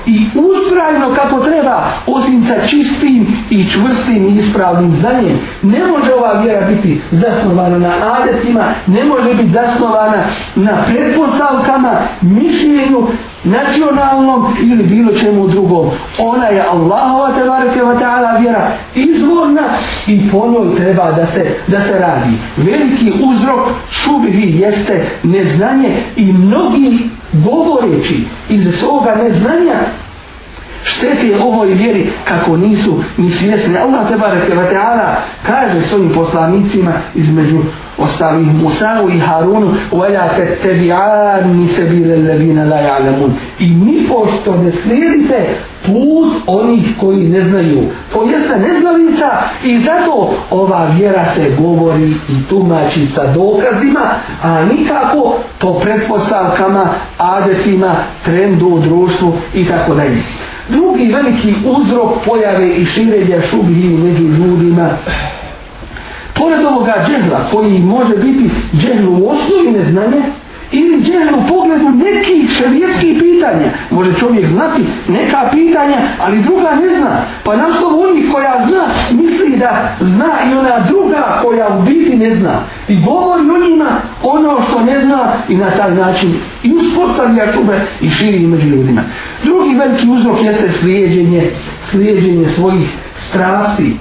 i 0.05 0.25
ustrajno 0.35 1.15
kako 1.15 1.39
treba 1.39 1.83
osim 2.07 2.41
sa 2.41 2.67
čistim 2.67 3.27
i 3.49 3.65
čvrstim 3.69 4.25
i 4.25 4.37
ispravnim 4.39 4.91
znanjem. 4.91 5.39
Ne 5.61 5.87
može 5.87 6.13
ova 6.13 6.41
vjera 6.41 6.67
biti 6.67 7.01
zasnovana 7.11 7.77
na 7.77 7.91
adetima, 8.13 8.65
ne 8.87 9.05
može 9.05 9.33
biti 9.33 9.49
zasnovana 9.49 10.23
na 10.55 10.77
pretpostavkama, 10.87 12.01
mišljenju, 12.21 13.07
nacionalnom 13.45 14.45
ili 14.61 14.83
bilo 14.83 15.11
čemu 15.11 15.47
drugom. 15.47 15.89
Ona 16.19 16.47
je 16.47 16.63
Allahova 16.71 17.31
tebareke 17.33 17.79
wa 17.79 17.99
ta'ala 17.99 18.41
vjera 18.41 18.71
izvorna 18.95 19.69
i 20.07 20.29
po 20.31 20.47
njoj 20.47 20.75
treba 20.75 21.11
da 21.11 21.25
se, 21.25 21.55
da 21.67 21.81
se 21.81 21.99
radi. 21.99 22.37
Veliki 22.57 23.13
uzrok 23.23 23.69
šubihi 23.91 24.59
jeste 24.59 25.05
neznanje 25.23 25.95
i 26.15 26.33
mnogi 26.33 27.09
govoreći 27.33 28.23
iz 28.49 28.75
svoga 28.79 29.15
neznanja 29.15 29.79
štete 30.83 31.37
ovoj 31.43 31.73
vjeri 31.73 32.09
kako 32.27 32.57
nisu 32.57 33.03
ni 33.17 33.31
svjesni. 33.31 33.77
Allah 33.77 34.09
tebareke 34.09 34.53
wa 34.53 34.73
ta'ala 34.73 35.15
kaže 35.45 35.81
svojim 35.81 36.09
poslanicima 36.13 36.91
između 37.15 37.59
ostalih 37.98 38.54
Musa'u 38.54 39.10
i 39.10 39.18
Harunu 39.18 39.74
وَلَا 39.92 40.26
تَتَّبِعَانِ 40.38 41.66
سَبِيلَ 41.76 42.10
الَّذِينَ 42.20 42.58
لَا 42.68 42.80
يَعْلَمُونَ 42.80 43.32
i 43.58 43.70
mi 43.70 44.08
pošto 44.08 44.56
ne 44.56 44.72
slijedite 44.72 45.46
put 45.86 46.32
onih 46.46 46.96
koji 47.00 47.28
ne 47.28 47.40
znaju 47.40 47.80
to 48.12 48.22
jeste 48.22 48.58
neznalica 48.58 49.30
i 49.64 49.78
zato 49.78 50.34
ova 50.50 50.86
vjera 50.96 51.24
se 51.34 51.50
govori 51.58 52.10
i 52.10 52.48
tumači 52.48 53.06
sa 53.06 53.32
dokazima 53.32 54.10
a 54.42 54.64
nikako 54.64 55.34
po 55.58 55.80
pretpostavkama 55.80 56.86
adetima, 57.18 57.94
trendu 58.24 58.66
u 58.66 58.78
društvu 58.78 59.32
i 59.54 59.64
tako 59.64 59.94
dalje 59.94 60.22
drugi 60.68 61.12
veliki 61.12 61.54
uzrok 61.64 62.10
pojave 62.26 62.68
i 62.68 62.84
širenja 62.84 63.40
šubhi 63.40 63.88
među 63.88 64.24
ljudima 64.24 64.88
pored 65.04 65.43
ovoga 66.75 66.93
džehla 67.07 67.39
koji 67.51 67.79
može 67.79 68.17
biti 68.17 68.49
džehlu 68.77 69.11
u 69.11 69.29
osnovi 69.29 69.71
neznanja 69.71 70.21
ili 70.71 71.01
džehlu 71.03 71.37
u 71.37 71.47
pogledu 71.47 71.89
nekih 71.89 72.49
šarijetskih 72.49 73.17
pitanja. 73.23 73.69
Može 73.91 74.13
čovjek 74.13 74.47
znati 74.47 74.81
neka 75.07 75.49
pitanja 75.51 75.97
ali 76.19 76.41
druga 76.41 76.69
ne 76.75 76.99
zna. 76.99 77.21
Pa 77.43 77.55
naslov 77.55 77.99
onih 77.99 78.25
koja 78.31 78.65
zna 78.67 78.83
misli 79.11 79.57
da 79.57 79.95
zna 79.99 80.31
i 80.51 80.55
ona 80.55 80.79
druga 80.79 81.39
koja 81.41 81.67
u 81.77 81.81
biti 81.81 82.15
ne 82.15 82.35
zna. 82.35 82.59
I 82.87 83.01
govori 83.01 83.41
o 83.41 83.69
njima 83.69 83.89
ono 84.23 84.61
što 84.61 84.83
ne 84.83 85.01
zna 85.01 85.33
i 85.49 85.55
na 85.55 85.69
taj 85.69 85.95
način 85.95 86.33
i 86.63 86.71
uspostavlja 86.73 87.53
šube 87.53 87.81
i 88.01 88.09
širi 88.09 88.47
među 88.47 88.67
ljudima. 88.67 89.01
Drugi 89.43 89.75
veliki 89.75 90.07
uzrok 90.09 90.43
jeste 90.43 90.69
slijedjenje 90.69 91.51
slijedjenje 91.91 92.47
svojih 92.47 92.89
strasti. 93.17 93.95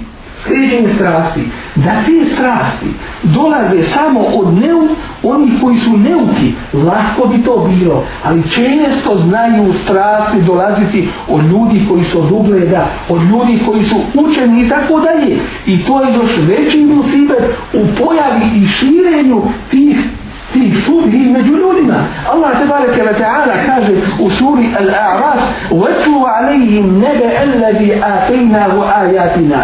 Sređenje 0.47 0.93
strasti, 0.95 1.41
da 1.75 1.91
te 2.05 2.35
strasti 2.35 2.85
dolaze 3.23 3.83
samo 3.83 4.19
od 4.19 4.53
neu, 4.53 4.87
oni 5.23 5.59
koji 5.61 5.79
su 5.79 5.97
neuki, 5.97 6.53
lahko 6.73 7.27
bi 7.27 7.43
to 7.43 7.67
bilo, 7.79 8.03
ali 8.23 8.43
često 8.43 9.17
znaju 9.17 9.73
strasti 9.73 10.41
dolaziti 10.41 11.09
od 11.27 11.45
ljudi 11.45 11.85
koji 11.89 12.03
su 12.03 12.19
od 12.19 12.31
ugleda, 12.31 12.87
od 13.09 13.21
ljudi 13.21 13.63
koji 13.65 13.83
su 13.83 13.95
učeni 14.13 14.65
i 14.65 14.69
tako 14.69 14.99
dalje. 14.99 15.39
I 15.65 15.83
to 15.83 16.01
je 16.01 16.13
još 16.13 16.37
veći 16.47 16.85
musibet 16.85 17.43
u 17.73 18.03
pojavi 18.03 18.45
i 18.55 18.67
širenju 18.67 19.41
tih 19.71 19.97
tih 20.54 20.74
šubhi 20.84 21.18
među 21.18 21.52
ljudima. 21.52 22.04
Allah 22.32 22.50
te 22.58 22.66
bareke 22.66 23.02
ve 23.02 23.12
ta'ala 23.12 23.54
kaže 23.66 23.92
u 24.20 24.30
suri 24.30 24.68
Al-A'raf 24.80 25.40
وَتْلُوا 25.70 26.28
عَلَيْهِمْ 26.28 26.86
نَبَأَ 27.04 27.42
الَّذِي 27.42 27.90
آتَيْنَاهُ 28.14 28.72
آيَاتِنَا 29.02 29.62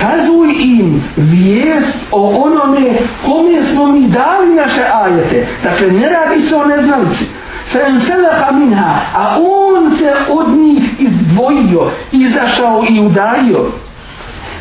Kazuj 0.00 0.50
im 0.62 1.02
vijest 1.16 1.96
o 2.12 2.42
onome 2.44 2.90
kome 3.24 3.62
smo 3.62 3.86
mi 3.86 4.08
dali 4.08 4.54
naše 4.54 4.84
ajete. 5.02 5.46
Dakle, 5.62 5.92
ne 5.92 6.08
radi 6.08 6.48
se 6.48 6.56
o 6.56 6.64
neznalici. 6.64 7.24
فَاَنْسَلَقَ 7.72 8.52
مِنْهَا 8.52 8.92
A 9.14 9.38
on 9.38 9.90
se 9.90 10.12
od 10.28 10.48
njih 10.58 10.82
izdvojio, 10.98 11.90
izašao 12.12 12.84
i 12.90 13.00
udario. 13.00 13.72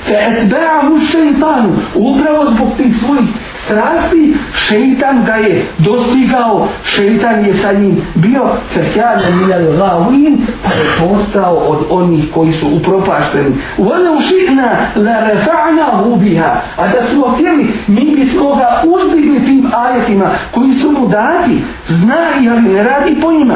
فَاَتْبَعَهُ 0.08 0.86
الشَّيْطَانُ 0.96 1.66
Upravo 1.96 2.46
zbog 2.46 2.70
tih 2.78 2.94
svojih 3.00 3.30
strasti, 3.65 4.35
šeitan 4.55 5.25
ga 5.25 5.35
je 5.35 5.67
dostigao, 5.79 6.69
šeitan 6.85 7.45
je 7.45 7.55
sa 7.55 7.73
njim 7.73 8.03
bio 8.15 8.43
fekjana 8.75 9.31
minal 9.31 9.77
gavin, 9.77 10.39
pa 10.65 10.71
je 10.71 10.85
postao 11.01 11.55
od 11.55 11.87
onih 11.91 12.25
koji 12.35 12.53
su 12.53 12.67
upropašteni. 12.77 13.55
Vole 13.79 14.11
ušitna 14.11 14.69
la 14.97 15.21
refa'na 15.31 16.03
ubiha, 16.07 16.55
a 16.77 16.89
da 16.89 17.03
smo 17.03 17.29
htjeli, 17.29 17.67
mi 17.87 18.15
bismo 18.17 18.55
ga 18.55 18.83
uzdigli 18.85 19.45
tim 19.45 19.71
ajetima 19.75 20.31
koji 20.55 20.73
su 20.73 20.93
mu 20.93 21.09
dati, 21.09 21.63
zna 21.89 22.43
i 22.43 22.49
ali 22.49 22.63
ne 22.63 22.83
radi 22.83 23.21
po 23.21 23.33
njima. 23.33 23.55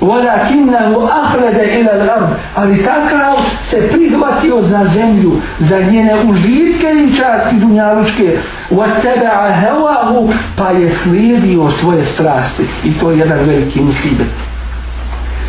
ولكنه 0.00 1.08
أخلد 1.24 1.54
إلى 1.54 2.02
الأرض 2.02 2.28
ali 2.56 2.76
takav 2.84 3.38
se 3.70 3.88
prihvatio 3.92 4.62
za 4.62 4.84
zemlju 4.94 5.32
za 5.60 5.78
njene 5.78 6.24
užitke 6.24 6.88
i 7.04 7.16
časti 7.16 7.56
dunjaluške 7.56 8.38
واتبع 8.70 9.50
هواه 9.50 10.28
pa 10.56 10.70
je 10.70 10.90
slijedio 10.90 11.70
svoje 11.70 12.04
strasti 12.04 12.62
i 12.84 12.92
to 12.98 13.10
je 13.10 13.18
jedan 13.18 13.38
veliki 13.38 13.80
musibet 13.80 14.26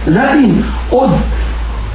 zatim 0.07 0.63
od 0.91 1.09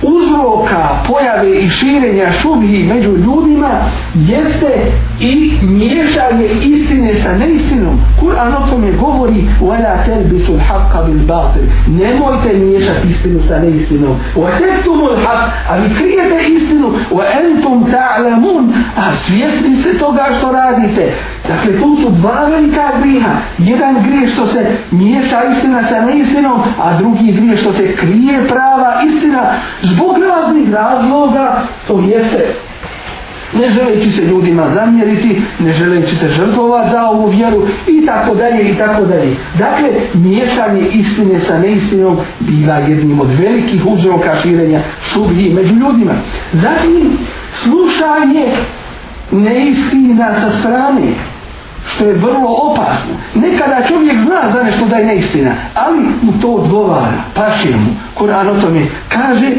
uzroka 0.04 0.88
pojave 1.08 1.62
i 1.62 1.68
širenja 1.68 2.32
šubhi 2.32 2.86
među 2.94 3.10
ljudima 3.10 3.70
jeste 4.14 4.92
i 5.20 5.52
miješanje 5.62 6.46
istine 6.62 7.14
sa 7.14 7.36
neistinom. 7.36 8.00
Kur'an 8.20 8.54
o 8.54 8.70
tome 8.70 8.92
govori 8.92 9.44
وَلَا 9.60 9.94
تَلْبِسُ 10.06 10.48
الْحَقَّ 10.48 10.92
بِالْبَاطِلِ 11.06 11.64
Nemojte 11.88 12.52
miješati 12.52 13.08
istinu 13.08 13.40
sa 13.48 13.58
neistinom. 13.58 14.16
وَتَكْتُمُ 14.36 14.98
الْحَقَّ 15.12 15.50
A 15.70 15.76
vi 15.76 15.94
krijete 15.94 16.36
istinu 16.48 16.92
وَأَنْتُمْ 17.10 17.90
تَعْلَمُونَ 17.90 18.72
A 18.96 19.12
svjesni 19.26 19.78
ste 19.78 19.98
toga 19.98 20.24
što 20.38 20.52
radite. 20.52 21.12
Dakle, 21.48 21.80
tu 21.80 21.96
su 22.02 22.10
dva 22.10 22.44
velika 22.44 22.90
griha. 23.02 23.34
Jedan 23.58 24.02
grije 24.02 24.28
što 24.28 24.46
se 24.46 24.66
miješa 24.90 25.38
istina 25.52 25.82
sa 25.82 26.00
neistinom, 26.00 26.60
a 26.82 26.98
drugi 26.98 27.32
grije 27.32 27.56
što 27.56 27.72
se 27.72 27.96
krije 27.96 28.46
prava 28.48 29.02
istina 29.06 29.42
zbog 29.95 30.15
raznih 30.17 30.73
razloga, 30.73 31.61
to 31.87 31.99
jeste 31.99 32.55
ne 33.53 33.69
želeći 33.69 34.11
se 34.11 34.25
ljudima 34.25 34.69
zamjeriti, 34.69 35.41
ne 35.59 35.73
želeći 35.73 36.15
se 36.15 36.29
žrtvovati 36.29 36.91
za 36.91 37.05
ovu 37.05 37.27
vjeru 37.27 37.67
i 37.87 38.05
tako 38.05 38.35
dalje 38.35 38.71
i 38.71 38.75
tako 38.75 39.05
dalje. 39.05 39.35
Dakle, 39.57 39.89
miješanje 40.13 40.81
istine 40.91 41.39
sa 41.39 41.59
neistinom 41.59 42.17
biva 42.39 42.75
jednim 42.75 43.19
od 43.19 43.27
velikih 43.39 43.85
uzroka 43.85 44.35
širenja 44.41 44.79
šubhi 45.01 45.53
među 45.53 45.73
ljudima. 45.73 46.13
Zatim, 46.53 47.17
slušanje 47.63 48.45
neistina 49.31 50.33
sa 50.41 50.59
strane, 50.59 51.13
što 51.87 52.05
je 52.05 52.13
vrlo 52.13 52.55
opasno. 52.61 53.13
Nekada 53.35 53.87
čovjek 53.87 54.19
zna 54.19 54.51
za 54.53 54.63
nešto 54.63 54.85
da 54.85 54.95
je 54.95 55.05
neistina, 55.05 55.51
ali 55.73 55.99
mu 56.21 56.33
to 56.41 56.47
odgovara, 56.47 57.23
paše 57.35 57.69
mu. 57.69 57.89
Koran 58.13 58.49
o 58.49 58.61
tome 58.61 58.85
kaže, 59.09 59.51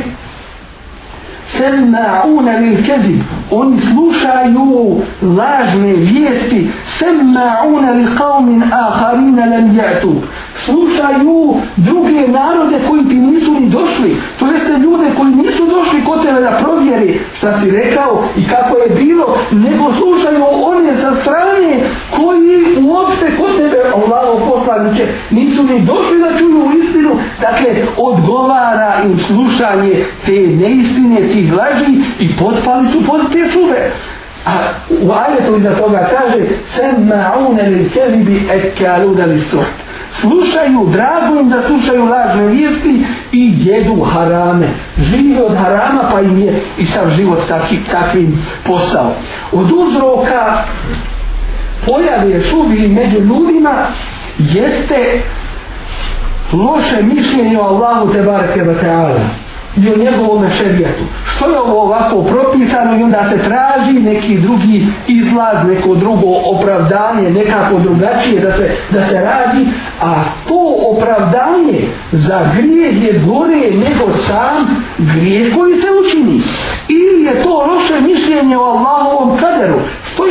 semma'una 1.48 2.56
lil 2.60 2.76
kezib 2.86 3.20
oni 3.50 3.78
slušaju 3.80 5.00
lažne 5.36 5.92
vijesti. 5.92 6.70
Semma'una 6.98 7.90
li 7.90 8.06
qavmin 8.18 8.62
aharina 8.72 9.44
lam 9.46 9.76
ja'tu 9.78 10.14
slušaju 10.64 11.54
druge 11.76 12.28
narode 12.28 12.78
koji 12.88 13.08
ti 13.08 13.14
nisu 13.14 13.52
ni 13.52 13.66
došli. 13.68 14.16
To 14.38 14.46
jeste 14.46 14.72
ljude 14.72 15.06
koji 15.16 15.34
nisu 15.34 15.66
došli 15.66 16.04
kod 16.04 16.26
tebe 16.26 16.40
da 16.40 16.58
provjeri 16.64 17.20
šta 17.36 17.60
si 17.60 17.70
rekao 17.70 18.22
i 18.36 18.48
kako 18.48 18.76
je 18.78 18.88
bilo 19.04 19.38
nego 19.52 19.92
slušaju 19.92 20.44
one 20.64 20.96
sa 20.96 21.14
strane 21.14 21.80
koji 22.16 22.86
uopšte 22.86 23.15
Allaho 25.02 25.12
nisu 25.30 25.62
ni 25.62 25.80
došli 25.80 26.18
da 26.20 26.38
čuju 26.38 26.70
istinu 26.82 27.10
dakle 27.40 27.84
odgovara 27.96 28.94
im 29.04 29.18
slušanje 29.18 30.04
te 30.26 30.32
neistine 30.32 31.28
tih 31.28 31.52
laži 31.52 32.02
i 32.18 32.36
potpali 32.36 32.88
su 32.88 33.04
pod 33.06 33.32
te 33.32 33.50
šube. 33.50 33.90
A 34.46 34.50
u 35.02 35.12
ajetu 35.12 35.56
iza 35.58 35.74
toga 35.74 36.08
kaže 36.10 36.44
Semma'une 36.76 37.68
li 37.68 37.90
kezibi 37.90 38.48
et 38.52 38.78
kaluna 38.78 39.24
li 39.24 39.40
suht. 39.40 39.86
Slušaju, 40.20 40.86
drago 40.92 41.40
im 41.40 41.48
da 41.48 41.62
slušaju 41.62 42.04
lažne 42.04 42.46
vijesti 42.46 43.04
i 43.32 43.54
jedu 43.56 44.02
harame. 44.02 44.68
Žive 44.98 45.42
od 45.42 45.56
harama 45.56 46.08
pa 46.12 46.20
im 46.20 46.38
je 46.38 46.60
i 46.78 46.86
sav 46.86 47.10
život 47.10 47.48
takvi, 47.48 47.78
takvim 47.90 48.44
postao. 48.66 49.12
Od 49.52 49.70
uzroka 49.72 50.64
pojave 51.86 52.40
šubi 52.40 52.88
među 52.88 53.18
ljudima 53.18 53.72
jeste 54.38 55.22
loše 56.52 57.02
mišljenje 57.02 57.58
o 57.58 57.62
Allahu 57.62 58.12
te 58.12 58.22
bareke 58.22 58.62
ve 58.62 58.74
ta'ala 58.74 59.46
i 59.76 59.88
o 59.88 59.96
njegovom 59.96 60.50
šerijatu. 60.50 61.04
Što 61.24 61.50
je 61.50 61.60
ovo 61.60 61.82
ovako 61.82 62.22
propisano 62.22 62.98
i 62.98 63.02
onda 63.02 63.30
se 63.30 63.38
traži 63.38 63.92
neki 63.92 64.38
drugi 64.38 64.86
izlaz, 65.06 65.68
neko 65.68 65.94
drugo 65.94 66.26
opravdanje, 66.44 67.30
nekako 67.30 67.78
drugačije 67.78 68.40
da 68.40 68.52
se, 68.52 68.70
da 68.90 69.02
se 69.02 69.14
radi, 69.14 69.66
a 70.02 70.24
to 70.48 70.76
opravdanje 70.90 71.88
za 72.12 72.50
grijeh 72.56 73.04
je 73.04 73.18
gore 73.26 73.70
nego 73.70 74.12
sam 74.26 74.84
grijeh 74.98 75.56
koji 75.56 75.76
se 75.76 75.86
učini. 76.00 76.40
Ili 76.88 77.24
je 77.24 77.42
to 77.42 77.66
loše 77.66 78.00
mišljenje 78.00 78.56
o 78.56 78.62
Allahovom 78.62 79.38
kaderu. 79.38 79.80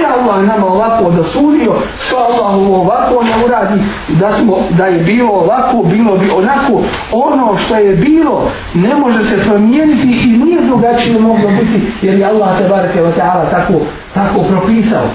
Je 0.05 0.11
Allah 0.11 0.43
nama 0.47 0.65
ovako 0.65 1.11
dosudio, 1.11 1.73
što 1.99 2.15
Allah 2.15 2.53
ovako 2.53 3.23
ne 3.23 3.45
uradi, 3.45 3.81
da, 4.09 4.31
smo, 4.31 4.57
da 4.69 4.85
je 4.85 4.99
bilo 4.99 5.29
ovako, 5.29 5.83
bilo 5.83 6.17
bi 6.17 6.29
onako, 6.29 6.81
ono 7.11 7.57
što 7.57 7.75
je 7.75 7.95
bilo 7.95 8.51
ne 8.73 8.95
može 8.95 9.25
se 9.25 9.37
promijeniti 9.45 10.07
i 10.07 10.37
nije 10.37 10.61
drugačije 10.61 11.19
moglo 11.19 11.49
biti, 11.49 11.91
jer 12.01 12.19
je 12.19 12.25
Allah 12.25 12.57
te 12.57 12.69
bareke 12.69 13.01
wa 13.01 13.11
ta'ala 13.17 13.51
tako, 13.51 13.73
tako 14.13 14.41
propisao. 14.41 15.05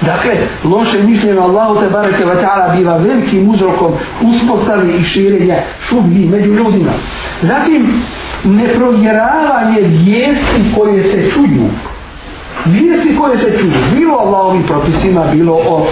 Dakle, 0.00 0.32
loše 0.64 1.02
mišljenje 1.02 1.40
Allahu 1.40 1.80
te 1.80 1.88
bareke 1.90 2.24
wa 2.24 2.36
ta'ala 2.42 2.76
biva 2.76 2.96
velikim 2.96 3.50
uzrokom 3.50 3.92
uspostavi 4.22 4.94
i 4.96 5.04
širenja 5.04 5.56
šubhi 5.88 6.28
među 6.28 6.50
ljudima. 6.50 6.92
Zatim, 7.42 8.02
neprovjeravanje 8.44 9.80
vijesti 9.80 10.74
koje 10.76 11.04
se 11.04 11.30
čuju. 11.30 11.70
Vijesti 12.64 13.16
koje 13.16 13.38
se 13.38 13.58
čuju, 13.58 13.72
bilo 13.94 14.16
Allahovim 14.16 14.62
propisima, 14.62 15.24
bilo 15.32 15.52
o 15.54 15.86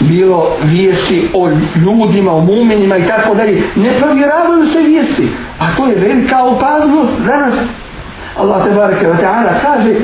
bilo 0.00 0.50
vijesti 0.64 1.28
o 1.34 1.50
ljudima, 1.76 2.32
o 2.32 2.40
mumenima 2.40 2.96
i 2.96 3.06
tako 3.06 3.34
dalje. 3.34 3.62
Ne 3.76 3.98
provjeravaju 3.98 4.66
se 4.66 4.78
vijesti. 4.78 5.28
A 5.58 5.76
to 5.76 5.86
je 5.86 5.94
velika 5.94 6.42
opaznost 6.42 7.12
danas. 7.26 7.54
Allah 8.36 8.64
te 8.64 8.70
bareke 8.70 9.06
wa 9.06 9.16
ta'ala 9.20 9.50
kaže 9.62 9.94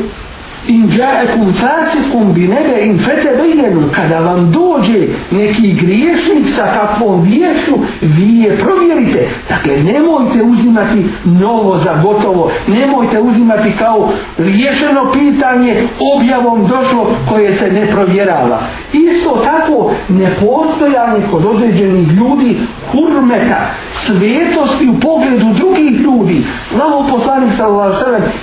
in 0.66 0.88
ja'akum 0.88 1.52
fasikum 1.52 2.32
bi 2.32 2.48
naba'in 2.48 2.98
fatabayyanu. 2.98 3.90
Kada 3.92 4.20
vam 4.20 4.52
dođe 4.52 5.08
neki 5.30 5.72
griješnik 5.72 6.54
sa 6.56 6.72
takvom 6.74 7.22
viješću 7.22 7.74
vi 8.00 8.38
je 8.38 8.56
provjerite. 8.56 9.28
Dakle 9.48 9.76
nemojte 9.82 10.42
uzimati 10.42 11.04
novo 11.24 11.78
za 11.78 11.94
gotovo. 12.02 12.50
Nemojte 12.66 13.20
uzimati 13.20 13.72
kao 13.78 14.10
riješeno 14.38 15.12
pitanje 15.12 15.82
objavom 16.16 16.66
došlo 16.66 17.06
koje 17.28 17.54
se 17.54 17.70
ne 17.72 17.86
provjerava. 17.86 18.60
Isto 18.92 19.42
tako 19.44 19.90
nepostojanje 20.08 21.26
kod 21.30 21.44
određenih 21.44 22.08
ljudi 22.08 22.56
hurmeta 22.92 23.60
svetosti 24.06 24.88
u 24.88 25.00
pogledu 25.00 25.46
drugih 25.52 26.00
ljudi. 26.00 26.44
Lavo 26.78 27.06
poslanik 27.10 27.52
sallallahu 27.56 27.94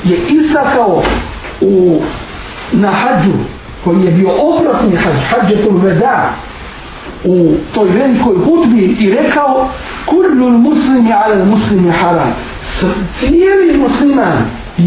je 0.03 0.17
istakao 0.29 1.03
u, 1.62 2.02
na 2.71 2.91
hađu 2.91 3.34
koji 3.84 4.06
je 4.06 4.12
bio 4.12 4.30
oprosni 4.30 4.95
hađ, 4.95 5.15
hađetul 5.30 5.78
veda 5.78 6.34
u 7.24 7.54
toj 7.74 7.89
velikoj 7.89 8.36
hutbi 8.38 8.95
i 9.00 9.12
rekao 9.12 9.69
kullul 10.06 10.58
muslimi 10.58 11.13
ala 11.13 11.45
muslimi 11.45 11.91
haram. 11.91 12.34
Cijeli 13.19 13.78
musliman 13.78 14.38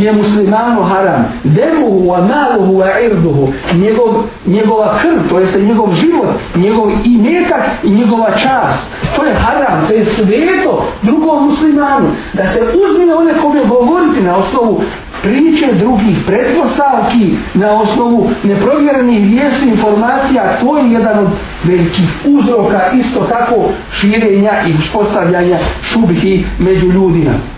je 0.02 0.12
muslimanu 0.12 0.82
haram. 0.82 1.24
Demuhu 1.44 2.10
wa 2.10 2.20
maluhu 2.28 2.78
wa 2.78 3.04
irduhu. 3.06 3.52
Njegov, 3.74 4.22
njegova 4.46 4.98
krv 5.02 5.28
to 5.28 5.38
jeste 5.38 5.62
njegov 5.62 5.92
život 5.92 6.28
njegov 6.56 6.90
imetak 7.04 7.62
i 7.82 7.90
njegova 7.90 8.30
čast 8.30 8.78
to 9.16 9.24
je 9.24 9.34
haram, 9.34 9.86
to 9.88 9.94
je 9.94 10.06
sveto 10.06 10.84
drugom 11.02 11.44
muslimanu. 11.44 12.08
Da 12.32 12.46
se 12.46 12.60
uzme 12.60 13.14
one 13.14 13.32
kome 13.42 13.64
govoriti 13.64 14.20
na 14.20 14.36
osnovu 14.36 14.82
priče 15.22 15.72
drugih 15.72 16.16
pretpostavki 16.26 17.36
na 17.54 17.72
osnovu 17.72 18.30
neprovjerenih 18.42 19.30
vijesti 19.30 19.68
informacija 19.68 20.58
to 20.60 20.78
je 20.78 20.92
jedan 20.92 21.18
od 21.18 21.28
velikih 21.64 22.08
uzroka 22.24 22.80
isto 22.94 23.20
tako 23.20 23.56
širenja 23.92 24.52
i 24.68 24.72
uspostavljanja 24.72 25.58
šubhi 25.82 26.44
među 26.58 26.86
ljudima 26.86 27.53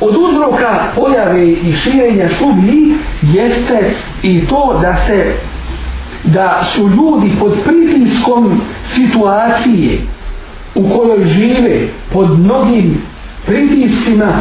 od 0.00 0.16
uzroka 0.16 0.78
pojave 0.96 1.48
i 1.48 1.72
širenja 1.72 2.28
šubi 2.28 2.94
jeste 3.22 3.90
i 4.22 4.46
to 4.46 4.78
da 4.82 4.94
se 5.06 5.32
da 6.24 6.60
su 6.62 6.88
ljudi 6.88 7.32
pod 7.40 7.52
pritiskom 7.64 8.60
situacije 8.84 9.98
u 10.74 10.88
kojoj 10.88 11.24
žive 11.24 11.88
pod 12.12 12.38
mnogim 12.38 13.02
pritiscima 13.46 14.32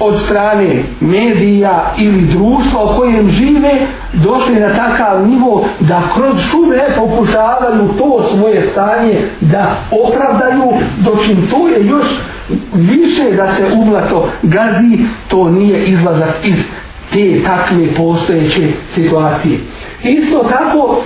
od 0.00 0.20
strane 0.20 0.82
medija 1.00 1.94
ili 1.98 2.22
društva 2.22 2.84
u 2.84 2.96
kojem 2.96 3.30
žive 3.30 3.72
došli 4.12 4.54
na 4.54 4.68
takav 4.68 5.28
nivo 5.28 5.64
da 5.80 6.02
kroz 6.14 6.36
šume 6.40 6.96
pokušavaju 6.96 7.88
to 7.98 8.22
svoje 8.22 8.62
stanje 8.62 9.20
da 9.40 9.76
opravdaju 9.90 10.72
dočim 10.98 11.48
to 11.50 11.68
je 11.68 11.86
još 11.86 12.06
više 12.74 13.32
da 13.36 13.46
se 13.46 13.66
umlato 13.72 14.28
gazi 14.42 14.98
to 15.28 15.50
nije 15.50 15.88
izlazak 15.88 16.34
iz 16.44 16.56
te 17.12 17.42
takve 17.44 17.94
postojeće 17.94 18.68
situacije. 18.90 19.58
Isto 20.02 20.38
tako 20.38 21.02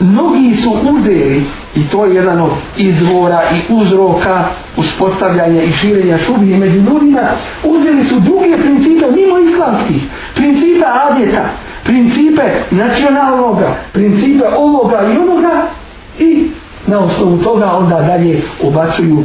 mnogi 0.00 0.54
su 0.54 0.70
uzeli 0.92 1.44
i 1.74 1.88
to 1.88 2.04
je 2.04 2.14
jedan 2.14 2.40
od 2.40 2.50
izvora 2.76 3.42
i 3.54 3.72
uzroka 3.72 4.44
uspostavljanja 4.76 5.62
i 5.62 5.72
širenja 5.72 6.18
šubije 6.18 6.58
među 6.58 6.78
ljudima 6.78 7.20
uzeli 7.64 8.04
su 8.04 8.20
druge 8.20 8.56
principe 8.62 9.06
mimo 9.10 9.38
islamskih. 9.38 10.02
Principa 10.34 10.86
adjeta 11.10 11.44
principe 11.84 12.42
nacionalnoga 12.70 13.76
principe 13.92 14.44
ovoga 14.56 15.02
i 15.14 15.18
onoga 15.18 15.66
i 16.18 16.50
na 16.86 16.98
osnovu 16.98 17.38
toga 17.38 17.72
onda 17.72 18.00
dalje 18.00 18.42
ubacuju 18.62 19.24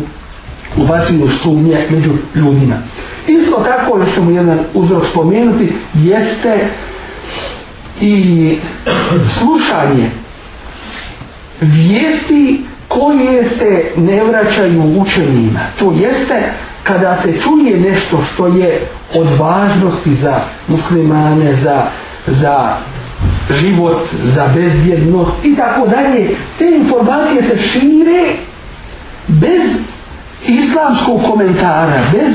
ubacuju 0.77 1.29
sumnje 1.29 1.85
među 1.89 2.11
ljudima 2.35 2.75
isto 3.27 3.63
tako 3.63 3.97
još 3.99 4.13
ćemo 4.13 4.31
jedan 4.31 4.59
uzrok 4.73 5.05
spomenuti 5.11 5.73
jeste 5.93 6.67
i 8.01 8.57
slušanje 9.39 10.09
vijesti 11.61 12.63
koje 12.87 13.43
se 13.43 13.83
ne 13.97 14.23
vraćaju 14.23 15.01
učenjima. 15.01 15.59
To 15.79 15.91
jeste 15.91 16.41
kada 16.83 17.15
se 17.15 17.33
čuje 17.39 17.79
nešto 17.79 18.21
što 18.33 18.47
je 18.47 18.79
od 19.13 19.27
važnosti 19.39 20.15
za 20.15 20.39
muslimane, 20.67 21.55
za, 21.55 21.83
za 22.27 22.75
život, 23.49 23.97
za 24.35 24.47
bezvjednost 24.55 25.45
i 25.45 25.55
tako 25.55 25.87
dalje. 25.87 26.29
Te 26.59 26.65
informacije 26.81 27.43
se 27.43 27.57
šire 27.57 28.33
bez 29.27 29.71
islamskog 30.46 31.20
komentara, 31.30 31.98
bez 32.12 32.34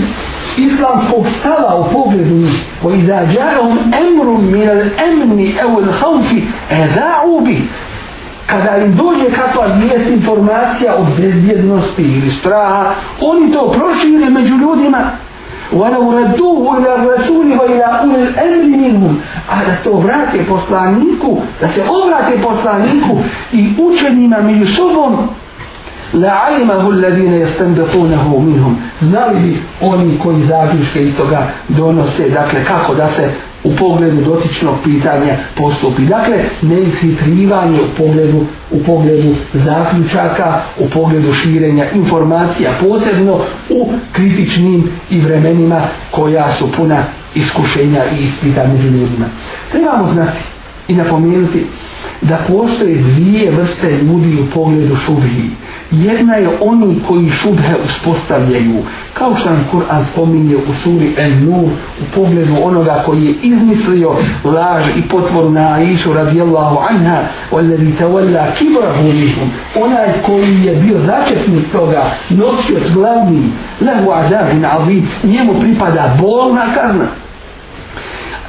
islamskog 0.57 1.27
stava 1.39 1.75
u 1.75 1.93
pogledu 1.93 2.35
njih. 2.35 2.63
وَإِذَا 2.83 3.19
جَاءُمْ 3.33 3.77
أَمْرٌ 4.03 4.27
مِنَ 4.55 4.67
الْأَمْنِ 4.77 5.39
أَوْ 5.63 5.79
الْحَوْفِ 5.79 6.29
اَزَعُوا 6.71 7.41
بِهِ 7.41 7.61
kada 8.47 8.77
im 8.77 8.95
dođe 8.95 9.31
kakva 9.31 9.65
vijest 9.65 10.09
informacija 10.09 10.95
o 10.95 11.05
bezbjednosti 11.17 12.03
ili 12.03 12.31
straha, 12.31 12.93
oni 13.21 13.51
to 13.51 13.71
prošire 13.71 14.29
među 14.29 14.55
ljudima 14.55 15.11
وَلَوْ 15.71 16.11
رَدُّوهُ 16.19 16.77
إِلَى 16.77 16.91
الرَّسُولِ 16.95 17.47
وَإِلَى 17.59 17.85
أُولِ 18.01 18.15
الْأَمْرِ 18.27 18.63
مِنْهُمْ 18.77 19.15
A 19.49 19.55
da 19.65 19.75
to 19.83 19.91
vrate 19.97 20.45
poslaniku, 20.49 21.37
da 21.61 21.67
se 21.67 21.81
obrate 21.89 22.41
poslaniku 22.43 23.17
i 23.51 23.73
učenjima 23.81 24.41
među 24.41 24.65
sobom, 24.65 25.29
لَعَلِمَهُ 26.13 26.89
الَّذِينَ 26.89 27.33
يَسْتَنْبَقُونَهُ 27.33 28.39
مِنْهُمْ 28.39 28.75
Znali 29.01 29.39
bi 29.39 29.57
oni 29.81 30.19
koji 30.23 30.43
zaključke 30.43 31.01
iz 31.01 31.17
toga 31.17 31.47
donose, 31.67 32.29
dakle 32.29 32.63
kako 32.63 32.95
da 32.95 33.07
se 33.07 33.29
u 33.63 33.75
pogledu 33.75 34.21
dotičnog 34.21 34.75
pitanja 34.83 35.35
postupi. 35.55 36.05
Dakle, 36.05 36.35
neishitrivanje 36.61 37.79
u 37.81 37.97
pogledu, 37.97 38.45
u 38.71 38.83
pogledu 38.83 39.35
zaključaka, 39.53 40.61
u 40.79 40.89
pogledu 40.89 41.33
širenja 41.33 41.85
informacija, 41.95 42.71
posebno 42.81 43.39
u 43.69 43.89
kritičnim 44.11 44.89
i 45.09 45.19
vremenima 45.19 45.81
koja 46.11 46.51
su 46.51 46.71
puna 46.71 47.03
iskušenja 47.35 48.03
i 48.19 48.23
ispita 48.23 48.67
među 48.73 48.87
ljudima. 48.87 49.25
Trebamo 49.71 50.07
znati 50.07 50.37
i 50.87 50.95
napomenuti 50.95 51.65
da 52.21 52.37
postoje 52.47 52.95
dvije 52.95 53.51
vrste 53.51 53.97
ljudi 54.01 54.37
u 54.41 54.45
pogledu 54.53 54.95
šubhi. 54.95 55.49
Jedna 55.92 56.34
je 56.34 56.48
oni 56.60 57.00
koji 57.08 57.28
šubhe 57.28 57.76
uspostavljaju, 57.84 58.82
kao 59.14 59.34
što 59.34 59.50
nam 59.50 59.68
Kur'an 59.72 60.04
spominje 60.12 60.56
u 60.56 60.74
suri 60.82 61.14
En-Nur, 61.16 61.70
u 62.00 62.04
pogledu 62.14 62.56
onoga 62.62 63.02
koji 63.06 63.24
je 63.24 63.34
izmislio 63.42 64.14
laž 64.44 64.84
i 64.96 65.02
potvoru 65.08 65.50
na 65.50 65.74
Aishu 65.74 66.12
radijallahu 66.12 66.78
anha, 66.90 67.18
oljeri 67.50 67.92
tavalla 67.98 68.46
kibrahu 68.58 69.08
lihum, 69.08 69.50
onaj 69.82 70.22
koji 70.26 70.64
je 70.64 70.76
bio 70.76 70.98
začetnik 70.98 71.72
toga, 71.72 72.04
nosioc 72.30 72.92
glavni, 72.94 73.42
lehu 73.80 74.12
azabin 74.12 74.64
azim, 74.64 75.08
njemu 75.24 75.60
pripada 75.60 76.16
bolna 76.20 76.64
kazna. 76.74 77.06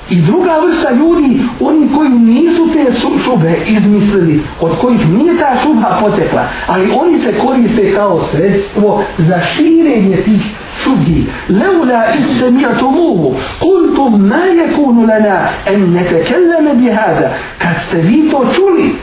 I 0.10 0.22
druga 0.22 0.60
vrsta 0.66 0.92
ljudi, 0.92 1.40
oni 1.60 1.90
koji 1.96 2.10
nisu 2.10 2.68
te 2.74 2.86
šube 3.24 3.58
izmislili, 3.68 4.42
od 4.62 4.78
kojih 4.82 5.10
nije 5.10 5.38
ta 5.38 5.56
šuba 5.64 5.98
potekla, 6.02 6.44
ali 6.68 6.92
oni 7.02 7.20
se 7.20 7.34
koriste 7.40 7.96
kao 7.96 8.22
sredstvo 8.22 9.04
za 9.18 9.40
širenje 9.40 10.18
tih 10.18 10.42
šubi. 10.84 11.26
Leula 11.50 12.04
istemiatumuhu, 12.20 13.36
kultum 13.60 14.28
ma 14.28 14.36
yakunu 14.36 15.08
lana 15.08 15.40
en 15.66 15.94
netekelleme 15.94 16.74
bihada. 16.74 17.30
Kad 17.58 17.76
ste 17.88 17.98
vi 17.98 18.30
to 18.32 18.46
čuli, 18.56 18.96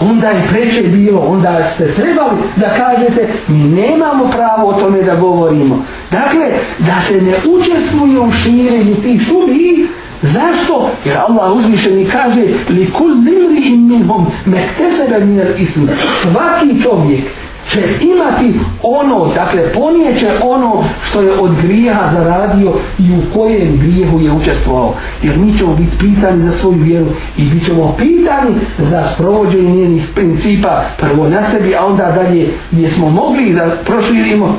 onda 0.00 0.28
je 0.28 0.46
preče 0.50 0.82
bilo, 0.82 1.20
onda 1.20 1.70
ste 1.74 1.94
trebali 1.94 2.36
da 2.56 2.68
kažete 2.68 3.28
mi 3.48 3.58
nemamo 3.58 4.30
pravo 4.30 4.68
o 4.68 4.72
tome 4.72 5.02
da 5.02 5.14
govorimo. 5.14 5.84
Dakle, 6.10 6.46
da 6.78 7.00
se 7.08 7.20
ne 7.20 7.38
učestvuje 7.46 8.20
u 8.20 8.32
širenju 8.32 8.94
tih 8.94 9.22
šubi, 9.22 9.88
Zašto? 10.22 10.90
Jer 11.04 11.16
Allah 11.16 11.56
uzvišeni 11.56 12.04
kaže 12.04 12.42
li 12.68 12.90
kul 12.92 13.10
limri 13.10 13.68
im 13.68 13.88
minhum 13.88 14.26
mektesebe 14.46 15.24
minel 15.24 15.58
ism. 15.58 15.86
Svaki 16.22 16.82
čovjek 16.82 17.24
će 17.70 17.80
imati 18.00 18.60
ono, 18.82 19.26
dakle 19.34 19.72
ponijeće 19.72 20.30
ono 20.42 20.84
što 21.02 21.20
je 21.22 21.40
od 21.40 21.50
grijeha 21.62 22.10
zaradio 22.14 22.72
i 22.98 23.12
u 23.12 23.34
kojem 23.34 23.78
grijehu 23.80 24.20
je 24.20 24.32
učestvovao. 24.32 24.94
Jer 25.22 25.38
mi 25.38 25.58
ćemo 25.58 25.74
biti 25.74 25.98
pitani 25.98 26.42
za 26.42 26.52
svoju 26.52 26.78
vjeru 26.78 27.06
i 27.36 27.44
bit 27.44 27.66
ćemo 27.66 27.94
pitani 27.98 28.54
za 28.78 29.04
sprovođenje 29.14 29.70
njenih 29.70 30.08
principa 30.14 30.84
prvo 30.98 31.28
na 31.28 31.46
sebi, 31.46 31.74
a 31.74 31.86
onda 31.86 32.12
dalje 32.12 32.48
gdje 32.70 32.90
smo 32.90 33.10
mogli 33.10 33.52
da 33.52 33.76
proširimo 33.84 34.56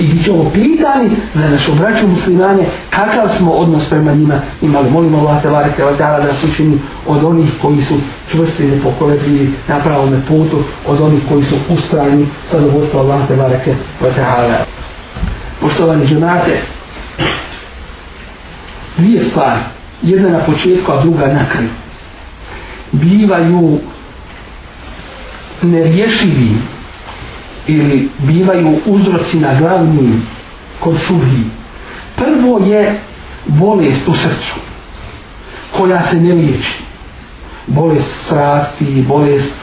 i 0.00 0.06
bit 0.06 0.24
ćemo 0.24 0.50
pitani 0.50 1.10
za 1.34 1.48
našu 1.48 1.74
braću 1.74 2.06
muslimanje 2.08 2.66
kakav 2.90 3.28
smo 3.28 3.52
odnos 3.52 3.88
prema 3.88 4.12
njima 4.12 4.40
imali. 4.62 4.90
Molimo 4.90 5.18
Allah 5.18 5.42
te 5.42 5.48
varite 5.48 5.82
da 5.98 6.18
nas 6.18 6.44
učini 6.44 6.78
od 7.06 7.24
onih 7.24 7.50
koji 7.62 7.82
su 7.82 7.94
čvrsti 8.30 8.64
i 8.64 8.70
nepokolebljivi 8.70 9.52
na 9.68 9.78
pravom 9.78 10.22
putu, 10.28 10.62
od 10.86 11.00
onih 11.00 11.20
koji 11.28 11.44
su 11.44 11.54
ustrajni 11.68 12.26
sa 12.50 12.60
zadovoljstva 12.60 13.00
Allah 13.00 13.28
te 13.28 13.36
varite 13.36 13.76
Poštovani 15.60 16.06
džemate, 16.06 16.60
dvije 18.96 19.24
stvari, 19.24 19.60
jedna 20.02 20.28
na 20.28 20.38
početku, 20.38 20.92
a 20.92 21.02
druga 21.02 21.26
na 21.26 21.44
kraju, 21.52 21.68
bivaju 22.92 23.78
nerješivim 25.62 26.62
ili 27.66 28.08
bivaju 28.18 28.78
uzroci 28.86 29.38
na 29.38 29.54
glavni 29.58 30.20
kod 30.80 30.98
šuhi. 30.98 31.42
Prvo 32.16 32.58
je 32.58 33.00
bolest 33.46 34.08
u 34.08 34.12
srcu 34.12 34.54
koja 35.76 36.02
se 36.02 36.16
ne 36.16 36.34
liječi. 36.34 36.82
Bolest 37.66 38.24
strasti, 38.26 39.04
bolest 39.08 39.54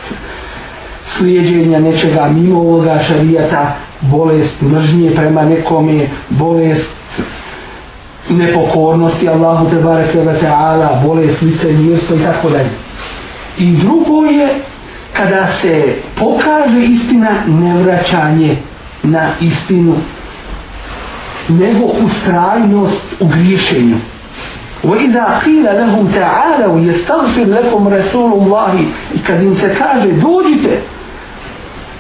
slijedženja 1.08 1.80
nečega 1.80 2.30
mimo 2.34 2.60
ovoga 2.60 3.00
šarijata, 3.08 3.76
bolest 4.02 4.62
mržnje 4.62 5.12
prema 5.16 5.44
nekome, 5.44 6.08
bolest 6.30 6.96
nepokornosti 8.30 9.30
Allahu 9.30 9.70
te 9.70 9.76
bareke 9.76 10.20
ve 10.20 10.40
taala, 10.40 11.02
bolest 11.06 11.42
licemirstva 11.42 12.16
i 12.16 12.20
tako 12.20 12.50
dalje. 12.50 12.70
I 13.58 13.76
drugo 13.76 14.26
je 14.26 14.50
kada 15.19 15.47
se 15.61 15.97
pokaže 16.17 16.85
istina 16.85 17.31
nevraćanje 17.47 18.57
na 19.03 19.29
istinu 19.41 19.97
nego 21.49 21.85
ustrajnost 21.85 23.03
u 23.21 23.27
griješenju 23.27 23.97
وَإِذَا 24.85 25.25
قِيلَ 25.45 25.65
لَهُمْ 25.65 26.05
تَعَالَوْ 26.13 26.79
يَسْتَغْفِرْ 26.79 27.47
لَكُمْ 27.57 27.89
رَسُولُ 27.89 28.33
اللَّهِ 28.33 28.75
i 29.15 29.19
kad 29.27 29.43
im 29.43 29.55
se 29.55 29.75
kaže 29.79 30.09
dođite 30.13 30.81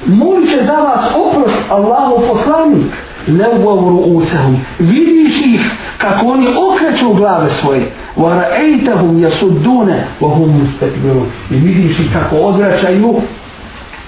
molit 0.06 0.50
će 0.50 0.64
za 0.64 0.72
vas 0.72 1.04
oprost 1.14 1.64
Allahu 1.70 2.22
poslanik 2.28 2.92
لَوَوْ 3.28 3.88
رُؤُسَهُمْ 3.88 4.56
vidiš 4.78 5.46
ih 5.46 5.70
kako 5.98 6.26
oni 6.26 6.46
okreću 6.70 7.12
glave 7.12 7.48
svoje 7.50 7.90
وَرَأَيْتَهُمْ 8.16 9.24
يَسُدُّونَ 9.26 9.90
وَهُمْ 10.20 10.48
مُسْتَكْبِرُونَ 10.62 11.26
i 11.50 11.54
vidiš 11.54 12.00
ih 12.00 12.12
kako 12.12 12.36
odvraćaju 12.36 13.14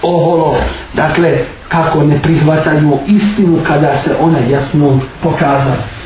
oholo 0.02 0.56
dakle 0.94 1.38
kako 1.68 2.04
ne 2.04 2.22
prihvataju 2.22 2.98
istinu 3.06 3.58
kada 3.66 3.96
se 3.96 4.10
ona 4.20 4.38
jasno 4.38 5.00
pokazala 5.22 5.96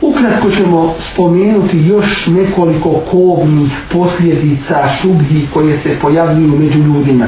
Ukratko 0.00 0.50
ćemo 0.50 0.94
spomenuti 0.98 1.78
još 1.78 2.26
nekoliko 2.26 3.02
kovnih 3.10 3.72
posljedica 3.92 4.88
šubhi 5.00 5.46
koje 5.54 5.78
se 5.78 5.98
pojavljuju 6.02 6.58
među 6.58 6.78
ljudima. 6.78 7.26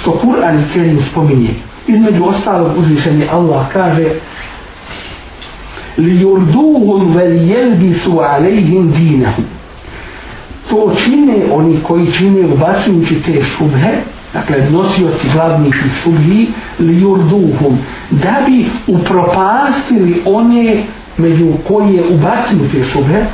Što 0.00 0.10
Kur'an 0.10 0.60
i 0.60 0.72
Kerim 0.72 1.00
spominje. 1.00 1.54
Između 1.86 2.24
ostalog 2.24 2.78
uzvišenje 2.78 3.28
Allah 3.32 3.66
kaže 3.72 4.08
li 5.97 6.21
yurduhum 6.21 7.15
vel 7.15 7.49
jelbisu 7.49 8.19
alejhim 8.19 8.91
dinahum. 8.91 9.45
To 10.69 10.91
čine 11.03 11.35
oni 11.51 11.79
koji 11.83 12.11
čine 12.11 12.45
ubacujući 12.53 13.21
te 13.21 13.43
šubhe, 13.43 13.91
dakle 14.33 14.69
nosioci 14.71 15.27
glavnih 15.33 15.75
šubhi, 16.03 16.47
li 16.79 17.01
yurduhum, 17.01 17.77
da 18.11 18.43
bi 18.47 18.65
upropastili 18.87 20.21
one 20.25 20.83
među 21.17 21.47
koje 21.67 22.03
ubacuju 22.09 22.69
te 22.71 22.83
šubhe, 22.83 23.25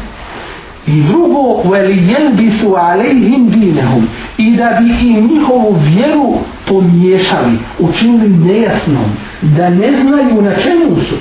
I 0.87 1.01
drugo, 1.01 1.69
veli 1.69 2.11
jelbisu 2.11 2.75
alejhim 2.75 3.49
dinehum. 3.49 4.07
I 4.37 4.55
da 4.57 4.79
bi 4.79 5.07
im 5.07 5.27
njihovu 5.27 5.77
vjeru 5.87 6.33
pomiješali, 6.67 7.57
učinili 7.79 8.29
nejasnom, 8.29 9.05
da 9.41 9.69
ne 9.69 9.93
znaju 10.01 10.41
na 10.41 10.55
čemu 10.55 10.95
su. 11.09 11.15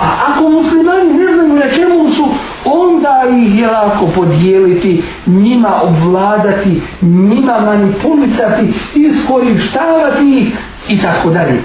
A 0.00 0.06
ako 0.28 0.48
muslimani 0.48 1.12
ne 1.12 1.32
znaju 1.34 1.52
na 1.52 1.68
čemu 1.76 2.10
su, 2.10 2.24
onda 2.64 3.22
ih 3.30 3.58
je 3.58 3.66
lako 3.66 4.06
podijeliti, 4.14 5.02
njima 5.26 5.70
obvladati, 5.82 6.80
njima 7.02 7.60
manipulisati, 7.60 8.72
iskorištavati 8.94 10.38
ih 10.38 10.52
i 10.88 10.98
tako 11.02 11.30
dalje. 11.30 11.62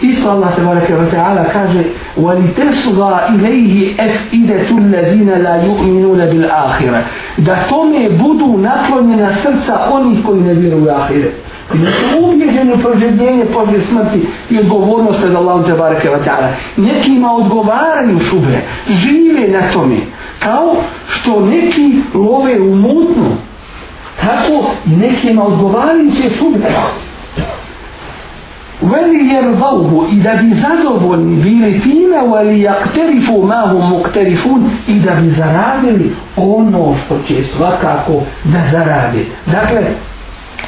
Isto 0.00 0.30
Allah 0.30 0.54
te 0.56 0.62
bareke 0.62 0.94
ve 0.94 1.10
taala 1.10 1.44
kaže: 1.52 1.84
"Wa 2.16 2.32
litasgha 2.34 3.20
ilayhi 3.34 3.96
afidatu 3.98 4.76
allazina 4.76 5.38
la 5.38 5.56
yu'minuna 5.64 6.30
bil 6.30 6.44
akhirah." 6.50 7.02
Da 7.36 7.56
tome 7.68 8.10
budu 8.10 8.58
naklonjena 8.58 9.34
srca 9.34 9.78
onih 9.90 10.24
koji 10.26 10.40
ne 10.40 10.54
vjeruju 10.54 10.84
u 10.84 10.88
ahiret. 10.88 11.34
I 11.74 11.78
da 11.78 11.90
su 11.90 12.26
ubjeđeni 12.26 12.72
u 12.72 12.78
proživljenje 12.78 13.44
poslije 13.44 13.80
smrti 13.80 14.26
i 14.50 14.58
odgovornost 14.58 15.20
pred 15.20 15.34
Allahom 15.34 15.64
te 15.64 15.72
bareke 15.72 16.08
ve. 16.08 16.18
Nekima 16.76 17.32
odgovaraju 17.32 18.18
šube, 18.18 18.60
žive 18.88 19.48
na 19.48 19.72
tome. 19.72 19.96
Kao 20.38 20.76
što 21.08 21.40
neki 21.40 21.94
love 22.14 22.60
u 22.60 22.74
mutnu, 22.74 23.30
tako 24.20 24.70
nekima 24.86 25.44
odgovaraju 25.44 26.10
te 26.10 26.36
šube 26.36 26.70
veli 28.82 29.28
jerbauhu 29.34 30.06
i 30.12 30.20
da 30.20 30.34
bi 30.34 30.54
zadovoljni 30.54 31.42
bili 31.42 31.80
time 31.80 32.16
veli 32.34 32.60
jakterifu 32.60 33.42
mahu 33.42 33.78
mukterifun 33.78 34.70
i 34.88 34.94
da 34.94 35.14
bi 35.14 35.30
zaradili 35.30 36.12
ono 36.36 36.94
što 37.04 37.18
će 37.28 37.42
svakako 37.44 38.12
da 38.44 38.60
zarade. 38.72 39.24
Dakle, 39.46 39.82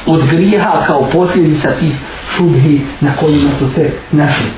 od 0.06 0.26
grijeha 0.26 0.82
kao 0.86 1.08
posljedica 1.12 1.70
tih 1.80 1.94
šubhi 2.36 2.80
na 3.00 3.16
kojima 3.16 3.50
su 3.58 3.70
se 3.70 3.90
našli. 4.12 4.50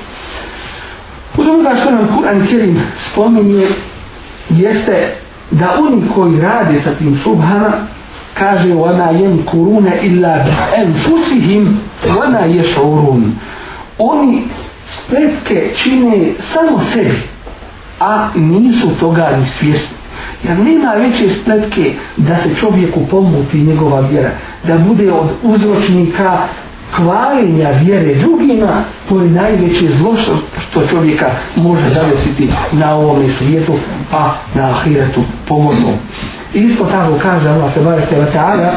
U 1.37 1.43
druga 1.43 1.75
što 1.81 1.91
nam 1.91 2.07
Kur'an 2.17 2.47
Kerim 2.47 2.81
spominje 3.11 3.67
jeste 4.49 5.15
da 5.51 5.75
oni 5.79 6.01
koji 6.15 6.41
rade 6.41 6.81
sa 6.81 6.91
tim 6.91 7.19
šubhama 7.23 7.71
kaže 8.33 8.73
وَمَا 8.73 9.11
يَمْكُرُونَ 9.11 9.87
إِلَّا 9.87 10.33
بِأَنْفُسِهِمْ 10.45 11.63
وَمَا 12.17 12.45
يَشْعُرُونَ 12.45 13.31
Oni 13.97 14.43
spletke 14.89 15.69
čine 15.75 16.33
samo 16.53 16.79
sebi, 16.93 17.17
a 17.99 18.29
nisu 18.35 18.89
toga 18.99 19.37
ni 19.39 19.47
svjesni. 19.47 19.94
Jer 20.42 20.58
nema 20.58 20.92
veće 20.92 21.30
spletke 21.34 21.92
da 22.16 22.36
se 22.36 22.54
čovjeku 22.54 23.00
pomuti 23.10 23.58
njegova 23.58 24.00
vjera, 24.00 24.30
da 24.66 24.78
bude 24.78 25.12
od 25.12 25.28
uzročnika 25.42 26.38
kvarenja 26.96 27.70
vjere 27.70 28.14
drugima, 28.14 28.82
to 29.08 29.20
je 29.20 29.30
najveće 29.30 29.88
zlo 29.92 30.16
što 30.58 30.86
čovjeka 30.86 31.30
može 31.56 31.88
zavesiti 31.88 32.48
na 32.72 32.94
ovom 32.94 33.30
svijetu, 33.38 33.72
pa 34.10 34.34
na 34.54 34.70
ahiretu 34.70 35.20
pogodom. 35.48 35.94
Isto 36.54 36.84
tako 36.84 37.18
kaže 37.22 37.48
Allah 37.48 37.74
tebareke 37.74 38.16
wa 38.16 38.32
ta'ala 38.34 38.70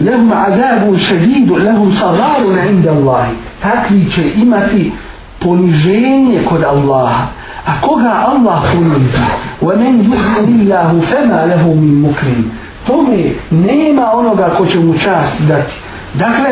Lehum 0.00 0.32
azabu 0.32 0.98
šedidu, 0.98 1.54
lehum 1.54 1.92
sadarun 1.92 2.58
inda 2.68 2.90
Allahi. 2.92 3.32
Takvi 3.62 4.10
će 4.10 4.22
imati 4.36 4.92
poniženje 5.38 6.40
kod 6.48 6.64
Allaha. 6.64 7.26
A 7.65 7.81
koga 7.81 8.13
Allah 8.27 8.61
ponizi? 8.73 9.17
وَمَنْ 9.61 9.93
يُؤْمِنِ 10.09 10.47
اللَّهُ 10.59 10.99
فَمَا 10.99 11.39
لَهُ 11.51 11.63
مِنْ 11.81 11.93
مُكْرِمٍ 12.07 12.43
Tome 12.87 13.23
nema 13.51 14.11
onoga 14.13 14.49
ko 14.57 14.65
će 14.65 14.79
mu 14.79 14.93
čast 14.93 15.41
dati. 15.47 15.73
Dakle, 16.13 16.49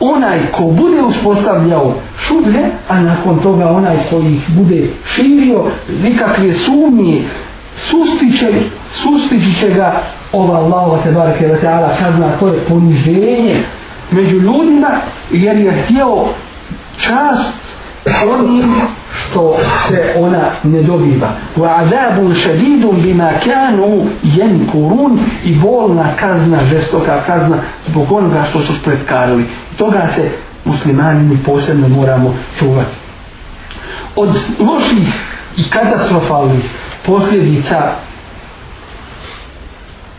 onaj 0.00 0.38
ko 0.52 0.62
bude 0.62 1.02
uspostavljao 1.02 1.94
šublje, 2.18 2.64
a 2.88 3.00
nakon 3.00 3.38
toga 3.38 3.70
onaj 3.70 3.96
koji 4.10 4.34
ih 4.34 4.50
bude 4.50 4.90
širio, 5.14 5.64
nikakve 6.02 6.52
sumnije, 6.52 7.22
sustiće, 7.76 8.52
sustići 8.92 9.60
će 9.60 9.68
ga 9.68 9.92
ova 10.32 10.58
Allahova 10.58 10.98
te 11.02 11.12
barake 11.12 11.48
wa 11.48 11.60
ta'ala 11.62 11.88
kazna, 11.98 12.28
to 12.40 12.48
je 12.48 12.60
poniženje 12.68 13.56
među 14.10 14.36
ljudima, 14.36 14.90
jer 15.30 15.56
je 15.56 15.82
htio 15.82 16.24
čast 16.96 17.50
onim 18.39 18.73
što 19.15 19.57
se 19.87 20.13
ona 20.17 20.43
ne 20.63 20.81
dobiva. 20.81 21.29
Wa 21.57 21.83
azabun 21.83 22.35
šedidun 22.35 23.01
bima 23.01 23.29
kanu 23.43 24.05
jenkurun 24.23 25.19
i 25.43 25.55
bolna 25.55 26.05
kazna, 26.19 26.63
žestoka 26.65 27.23
kazna 27.25 27.57
zbog 27.87 28.11
onoga 28.11 28.43
što 28.49 28.59
su 28.59 28.73
spretkarili. 28.75 29.45
Toga 29.77 30.07
se 30.15 30.31
muslimani 30.65 31.23
mi 31.23 31.37
posebno 31.37 31.87
moramo 31.87 32.35
čuvati. 32.59 32.95
Od 34.15 34.39
loših 34.59 35.07
i 35.57 35.69
katastrofalnih 35.69 36.63
posljedica 37.05 37.91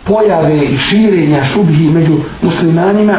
pojave 0.04 0.64
i 0.64 0.76
širenja 0.76 1.44
šubhi 1.44 1.90
među 1.90 2.16
muslimanima 2.42 3.14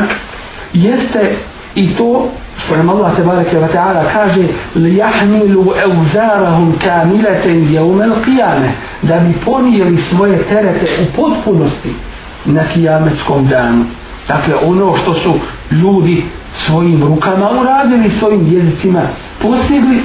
jeste 0.74 1.36
i 1.75 1.95
to 1.95 2.29
što 2.65 2.77
nam 2.77 2.89
Allah 2.89 3.17
tebareke 3.17 3.57
wa 3.59 3.69
ta'ala 3.73 4.03
kaže 4.13 4.43
li 4.75 4.97
jahmilu 4.97 5.73
evzarahum 5.85 6.75
kamileten 6.85 7.75
jeumel 7.75 8.13
qiyame 8.27 8.71
da 9.03 9.19
bi 9.19 9.35
ponijeli 9.45 9.97
svoje 9.97 10.43
terete 10.43 10.87
u 11.03 11.17
potpunosti 11.17 11.95
na 12.45 12.65
kijametskom 12.65 13.47
danu 13.47 13.85
dakle 14.29 14.55
ono 14.67 14.97
što 14.97 15.15
su 15.15 15.35
ljudi 15.71 16.25
svojim 16.57 17.03
rukama 17.03 17.51
uradili 17.61 18.11
svojim 18.11 18.47
jezicima 18.47 19.03
postigli 19.43 20.01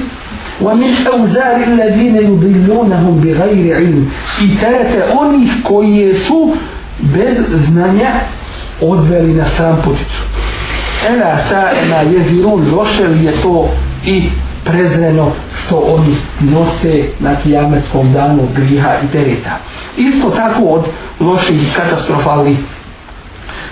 ومن 0.60 0.92
أوزار 1.12 1.56
الذين 1.66 2.16
يضلونهم 2.16 3.20
بغير 3.24 3.76
علم 3.76 4.10
i 4.40 4.56
terete 4.60 5.04
onih 5.18 5.50
koji 5.62 6.14
su 6.14 6.52
bez 7.00 7.36
znanja 7.66 8.12
odveli 8.80 9.34
na 9.34 9.44
sam 9.44 9.82
puticu 9.84 10.22
Ela 11.09 11.37
sa'ema 11.49 11.95
jezirun 11.95 12.73
loše 12.75 13.07
li 13.07 13.25
je 13.25 13.31
to 13.31 13.69
i 14.05 14.29
prezreno 14.65 15.31
što 15.57 15.77
oni 15.77 16.15
nose 16.39 17.03
na 17.19 17.35
kijametskom 17.35 18.13
danu 18.13 18.47
griha 18.55 18.93
i 19.03 19.07
tereta. 19.11 19.57
Isto 19.97 20.29
tako 20.29 20.63
od 20.63 20.85
loših 21.19 21.75
katastrofalnih 21.75 22.57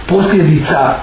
posljedica 0.08 0.96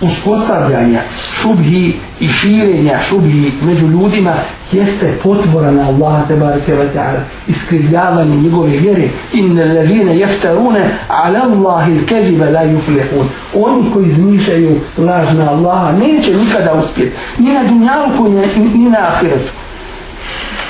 uspostavljanja 0.00 1.00
šubhi 1.40 1.96
i 2.20 2.28
širenja 2.28 2.98
šubhi 2.98 3.52
među 3.62 3.86
ljudima 3.86 4.32
jeste 4.72 5.18
potvora 5.22 5.70
na 5.70 5.88
Allaha 5.88 6.26
tebareke 6.28 6.72
wa 6.72 6.86
ta'ala 6.94 7.20
iskrivljavanje 7.48 8.36
njegove 8.36 8.70
vjere. 8.70 9.08
Inne 9.32 9.64
levine 9.64 10.18
jeftarune 10.18 10.90
ala 11.08 11.40
Allahi 11.42 11.92
il-keziba 11.92 12.50
la 12.50 12.64
yuflihun. 12.64 13.26
Oni 13.54 13.90
koji 13.90 14.06
izmišljaju 14.06 14.80
laž 14.98 15.32
na 15.38 15.50
Allaha 15.50 15.92
neće 15.92 16.36
nikada 16.36 16.74
uspjeti 16.74 17.16
ni 17.38 17.52
na 17.52 17.64
dunjalku 17.64 18.28
ni 18.74 18.90
na 18.90 18.98
ahiretu. 18.98 19.52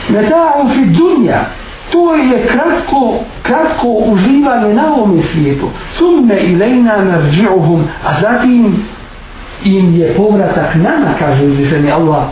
Meta'u 0.09 0.69
fi 0.69 0.85
dunja 0.85 1.45
to 1.93 2.14
je 2.14 2.47
kratko, 2.47 3.14
kratko 3.43 3.88
uživanje 3.88 4.75
na 4.75 4.95
ovom 4.95 5.23
svijetu. 5.23 5.69
Summe 5.93 6.35
ilajna 6.41 6.93
narđi'uhum 6.93 7.83
a 8.05 8.21
zatim 8.21 8.85
im 9.63 9.96
je 9.96 10.13
povratak 10.16 10.76
nama, 10.76 11.08
kaže 11.20 11.44
uzvišeni 11.46 11.92
Allah. 11.92 12.24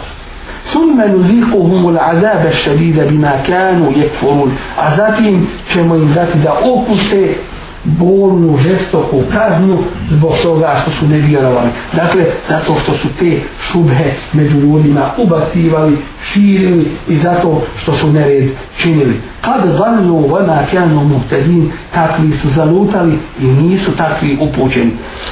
ثم 0.66 1.02
نذيقهم 1.02 1.90
العذاب 1.90 2.46
الشديد 2.46 3.00
بما 3.00 3.42
كانوا 3.48 3.92
يكفرون 3.92 4.52
a 4.78 4.96
zatim 4.96 5.48
ćemo 5.74 5.96
im 5.96 6.14
dati 6.14 6.38
da 6.38 6.54
okuse 6.64 7.36
bolnu, 7.84 8.58
žestoku 8.58 9.22
kaznu 9.32 9.78
zbog 10.10 10.34
toga 10.44 10.76
što 10.82 10.92
su 10.92 11.08
nevjerovali. 11.08 11.70
Dakle, 11.94 12.26
zato 12.50 12.76
što 12.84 12.94
su 12.94 13.08
te 13.20 13.40
šubhe 13.62 14.12
među 14.34 14.60
ljudima 14.60 15.12
ubacivali, 15.18 15.98
širili 16.24 16.92
i 17.10 17.18
zato 17.18 17.62
što 17.82 17.94
su 17.94 18.14
nered 18.14 18.50
činili. 18.78 19.22
Kad 19.42 19.78
dalju 19.78 20.28
vama 20.28 20.58
kjanu 20.72 21.04
muhtedin, 21.04 21.72
takvi 21.94 22.32
su 22.32 22.48
zalutali 22.48 23.20
i 23.42 23.46
nisu 23.46 23.92
takvi 23.92 24.38
upućeni. 24.42 24.92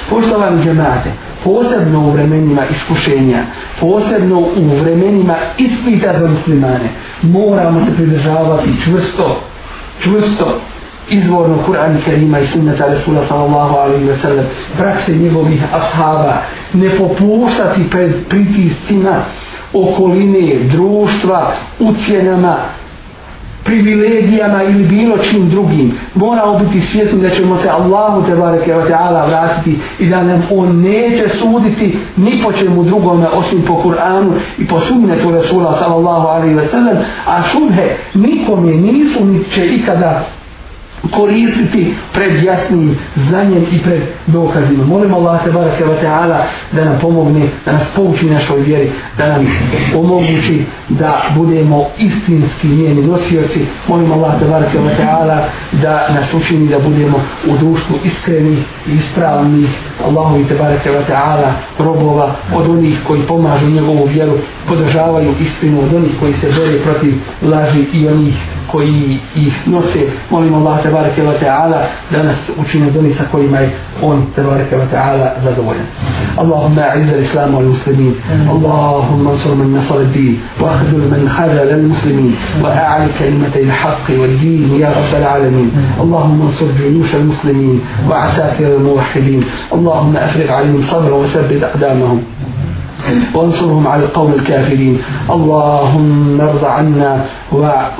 Poštovani 0.09 0.63
džemate, 0.63 1.11
posebno 1.44 2.00
u 2.00 2.10
vremenima 2.10 2.62
iskušenja, 2.70 3.42
posebno 3.80 4.38
u 4.38 4.76
vremenima 4.80 5.34
ispita 5.58 6.18
za 6.18 6.28
muslimane, 6.28 6.88
moramo 7.22 7.84
se 7.84 7.94
pridržavati 7.96 8.70
čvrsto, 8.84 9.40
čvrsto 10.02 10.60
izvorno 11.08 11.58
Kur'an 11.66 12.00
Kerima 12.04 12.38
i 12.38 12.46
sunnata 12.46 12.86
Resula 12.86 13.24
sallallahu 13.24 13.76
alaihi 13.76 14.04
wa 14.04 14.16
sallam, 14.22 14.44
prakse 14.76 15.14
njegovih 15.14 15.62
ashaba, 15.74 16.34
ne 16.72 16.98
popuštati 16.98 17.90
pred 17.90 18.14
pritiscima 18.28 19.22
okoline, 19.72 20.58
društva, 20.72 21.52
ucijenama, 21.78 22.56
privilegijama 23.64 24.62
ili 24.62 24.84
bilo 24.84 25.18
čim 25.18 25.48
drugim. 25.48 25.92
Moramo 26.14 26.58
biti 26.58 26.80
svjesni 26.80 27.20
da 27.20 27.30
ćemo 27.30 27.56
se 27.56 27.68
Allahu 27.68 28.26
te 28.26 28.34
bareke 28.34 28.74
wa 28.74 28.88
ta'ala 28.90 29.28
vratiti 29.28 29.78
i 29.98 30.06
da 30.06 30.22
nam 30.22 30.42
on 30.50 30.80
neće 30.80 31.28
suditi 31.28 31.98
ni 32.16 32.42
po 32.44 32.52
čemu 32.52 32.84
drugome 32.84 33.26
osim 33.28 33.62
po 33.66 33.74
Kur'anu 33.74 34.32
i 34.58 34.66
po 34.66 34.80
sunnetu 34.80 35.30
Rasula 35.30 35.78
sallallahu 35.78 36.26
alaihi 36.28 36.54
wa 36.54 36.66
sallam, 36.66 36.96
a 37.26 37.42
šubhe 37.42 37.96
nikome 38.14 38.72
nisu 38.72 39.24
ni 39.24 39.44
će 39.44 39.66
ikada 39.66 40.24
koristiti 41.10 41.94
pred 42.12 42.44
jasnim 42.44 42.98
znanjem 43.16 43.66
i 43.72 43.78
pred 43.78 44.02
dokazima. 44.26 44.84
Molim 44.84 45.14
Allah 45.14 45.44
te 45.44 45.50
barake 45.50 45.84
wa 45.84 45.96
ta'ala 46.02 46.44
da 46.72 46.84
nam 46.84 46.98
pomogne, 47.00 47.48
da 47.64 47.72
nas 47.72 47.92
pouči 47.96 48.30
našoj 48.30 48.60
vjeri, 48.60 48.90
da 49.18 49.28
nam 49.28 49.46
omogući 49.96 50.64
da 50.88 51.22
budemo 51.36 51.86
istinski 51.98 52.68
njeni 52.68 53.02
nosioci. 53.02 53.60
Molim 53.88 54.12
Allah 54.12 54.38
te 54.38 54.44
barake 54.44 54.78
wa 54.78 54.90
ta'ala 55.00 55.38
da 55.82 56.08
nas 56.14 56.34
učini 56.34 56.68
da 56.68 56.78
budemo 56.78 57.20
u 57.46 57.56
društvu 57.58 57.96
iskreni 58.04 58.56
i 58.86 58.94
ispravni. 58.96 59.68
Allahu 60.06 60.44
te 60.48 60.54
barake 60.54 60.90
wa 60.90 61.02
ta'ala 61.08 61.52
robova 61.78 62.34
od 62.54 62.68
onih 62.68 62.98
koji 63.06 63.22
pomažu 63.22 63.66
njegovu 63.66 64.04
vjeru, 64.06 64.32
podržavaju 64.68 65.34
istinu 65.40 65.82
od 65.82 65.94
onih 65.94 66.12
koji 66.20 66.32
se 66.32 66.46
bore 66.46 66.78
protiv 66.78 67.14
laži 67.42 67.84
i 67.92 68.08
onih 68.08 68.34
koji 68.72 69.18
ih 69.36 69.68
nose. 69.68 69.98
Molim 70.30 70.54
Allah 70.54 70.82
te 70.82 70.90
bareke 70.94 71.22
wa 71.26 71.34
ta'ala 71.42 71.80
da 72.10 72.22
nas 72.22 72.38
učine 72.58 72.90
doni 72.94 73.12
sa 73.14 73.24
kojima 73.32 73.60
je 73.60 73.70
on 74.02 74.26
te 74.34 74.42
bareke 74.42 74.76
wa 74.76 74.86
ta'ala 74.90 75.34
zadovoljan. 75.44 75.86
Allahumma 76.38 76.82
a'izz 76.94 77.10
al-islam 77.12 77.54
wal 77.54 77.68
muslimin. 77.74 78.14
Allahumma 78.54 79.30
ansur 79.34 79.54
man 79.56 79.72
nasar 79.74 80.00
ad-din 80.06 80.38
wa 80.60 80.74
akhdhul 80.76 81.06
man 81.10 81.26
khadhala 81.28 81.74
al-muslimin 81.74 82.32
wa 82.62 82.70
a'li 82.70 83.10
kalimata 83.18 83.58
al-haqq 83.58 84.06
wal-din 84.20 84.78
ya 84.78 84.94
rabb 84.94 85.14
al-alamin. 85.20 85.68
Allahumma 85.98 86.48
ansur 86.50 86.70
juyush 86.78 87.14
al-muslimin 87.14 87.80
wa 88.08 88.24
asakir 88.30 88.70
al-muwahhidin. 88.78 89.42
Allahumma 89.72 90.18
afrigh 90.26 90.50
alayhim 90.50 90.82
sabra 90.82 91.14
wa 91.14 91.26
thabbit 91.26 91.62
aqdamahum. 91.62 92.22
وانصرهم 93.34 93.86
على 93.86 94.02
القوم 94.02 94.32
الكافرين. 94.32 94.98
اللهم 95.30 96.40
ارض 96.40 96.64
عنا 96.64 97.26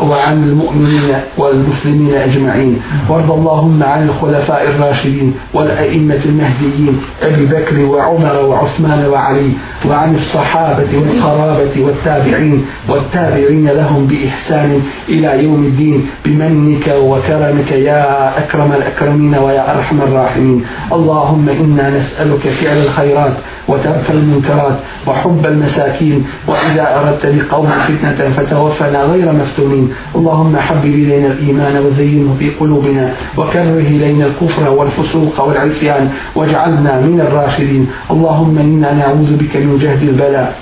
وعن 0.03 0.45
المؤمنين 0.45 1.14
والمسلمين 1.38 2.14
أجمعين. 2.14 2.81
وارض 3.09 3.31
اللهم 3.31 3.83
عن 3.83 4.09
الخلفاء 4.09 4.62
الراشدين 4.69 5.35
والأئمة 5.55 6.21
المهديين 6.25 7.01
أبي 7.23 7.45
بكر 7.47 7.77
وعمر 7.81 8.37
وعثمان 8.45 9.07
وعلي 9.12 9.51
وعن 9.88 10.14
الصحابة 10.14 10.90
والقرابة 10.99 11.75
والتابعين 11.85 12.64
والتابعين 12.88 13.69
لهم 13.69 14.07
بإحسان 14.07 14.83
إلى 15.09 15.45
يوم 15.45 15.64
الدين. 15.64 16.07
بمنك 16.25 16.87
وكرمك 17.09 17.73
يا 17.73 18.38
أكرم 18.38 18.73
الأكرمين 18.73 19.35
ويا 19.35 19.77
أرحم 19.77 19.99
الراحمين. 20.03 20.64
اللهم 20.93 21.49
إنا 21.49 21.90
نسألك 21.99 22.49
فعل 22.49 22.79
الخيرات 22.79 23.33
وترك 23.69 24.07
المنكرات 24.11 24.77
وحب 25.07 25.46
المساكين 25.46 26.24
وإذا 26.48 27.00
أردت 27.00 27.26
لقوم 27.26 27.70
فتنة 27.70 28.30
فتوفنا 28.37 29.02
غير 29.02 29.33
مفتونين. 29.33 29.92
اللهم 30.14 30.57
حبب 30.57 30.85
إلينا 30.85 31.26
الإيمان 31.26 31.76
وزينه 31.87 32.37
في 32.38 32.50
قلوبنا 32.61 33.12
وكره 33.38 33.78
إلينا 33.78 34.26
الكفر 34.26 34.70
والفسوق 34.72 35.40
والعصيان 35.40 36.11
واجعلنا 36.35 37.00
من 37.00 37.20
الراشدين. 37.20 37.87
اللهم 38.11 38.59
إنا 38.59 38.92
نعوذ 38.92 39.37
بك 39.37 39.57
من 39.57 39.78
جهد 39.83 40.02
البلاء 40.02 40.54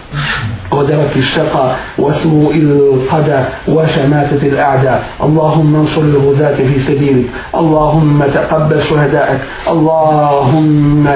ودرك 0.73 1.17
الشقى 1.17 1.71
وسوء 1.99 2.55
القدى 2.55 3.41
وشماتة 3.69 4.43
الأعداء. 4.47 5.05
اللهم 5.23 5.77
انصر 5.77 6.01
الغزاة 6.03 6.55
في 6.55 6.79
سبيلك. 6.81 7.27
اللهم 7.55 8.23
تقبل 8.35 8.83
شهدائك 8.83 9.41
اللهم 9.69 11.09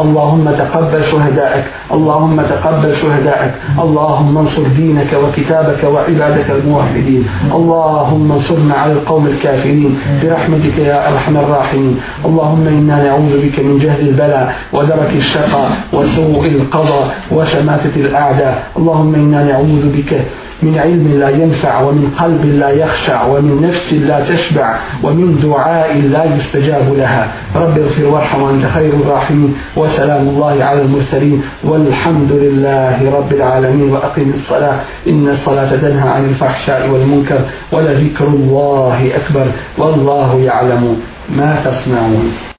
اللهم 0.00 0.46
تقبل 0.62 1.04
شهدائك 1.04 1.64
اللهم 1.92 2.36
تقبل 2.52 2.96
شهدائك 2.96 3.52
اللهم 3.84 4.38
انصر 4.38 4.62
دينك 4.76 5.10
وكتابك 5.22 5.82
وعبادك 5.84 6.50
الموحدين 6.50 7.22
اللهم 7.58 8.32
انصرنا 8.32 8.74
على 8.74 8.92
القوم 8.92 9.26
الكافرين 9.26 9.98
برحمتك 10.22 10.78
يا 10.78 11.08
أرحم 11.08 11.36
الراحمين. 11.36 11.94
اللهم 12.24 12.64
إنا 12.66 12.96
نعوذ 13.04 13.32
بك 13.44 13.56
من 13.60 13.78
جهد 13.78 14.00
البلاء 14.00 14.54
ودرك 14.72 15.12
الشقاء 15.16 15.70
وسوء 15.92 16.46
القضاء 16.46 17.06
وشماتة 17.32 17.94
الأعداء. 17.96 18.54
اللهم 18.78 19.14
إنا 19.14 19.44
نعوذ 19.44 19.84
بك 19.96 20.12
من 20.62 20.78
علم 20.78 21.20
لا 21.20 21.28
ينفع 21.28 21.80
ومن 21.80 22.10
قلب 22.18 22.44
لا 22.44 22.70
يخشع 22.70 23.26
ومن 23.26 23.68
نفس 23.68 23.92
لا 23.92 24.24
تشبع 24.28 24.78
ومن 25.02 25.40
دعاء 25.40 25.96
لا 25.96 26.36
يستجاب 26.36 26.94
لها. 26.96 27.32
رب 27.56 27.78
اغفر 27.78 28.04
وارحم 28.04 28.42
وأنت 28.42 28.66
خير 28.74 28.92
الراحمين. 28.92 29.54
وسلام 29.76 30.28
الله 30.28 30.64
على 30.64 30.82
المرسلين. 30.82 31.42
والحمد 31.64 32.32
لله 32.32 33.16
رب 33.16 33.32
العالمين. 33.32 33.90
وأقم 33.90 34.30
الصلاة. 34.34 34.78
إن 35.08 35.28
الصلاة 35.28 35.76
تنهى 35.76 36.08
عن 36.08 36.24
الفحشاء 36.24 36.88
والمنكر. 36.88 37.40
ولذكر 37.72 38.26
الله 38.26 39.10
أكبر. 39.14 39.46
والله 39.78 40.40
يعلم 40.40 41.00
ما 41.36 41.56
تصنعون. 41.64 42.46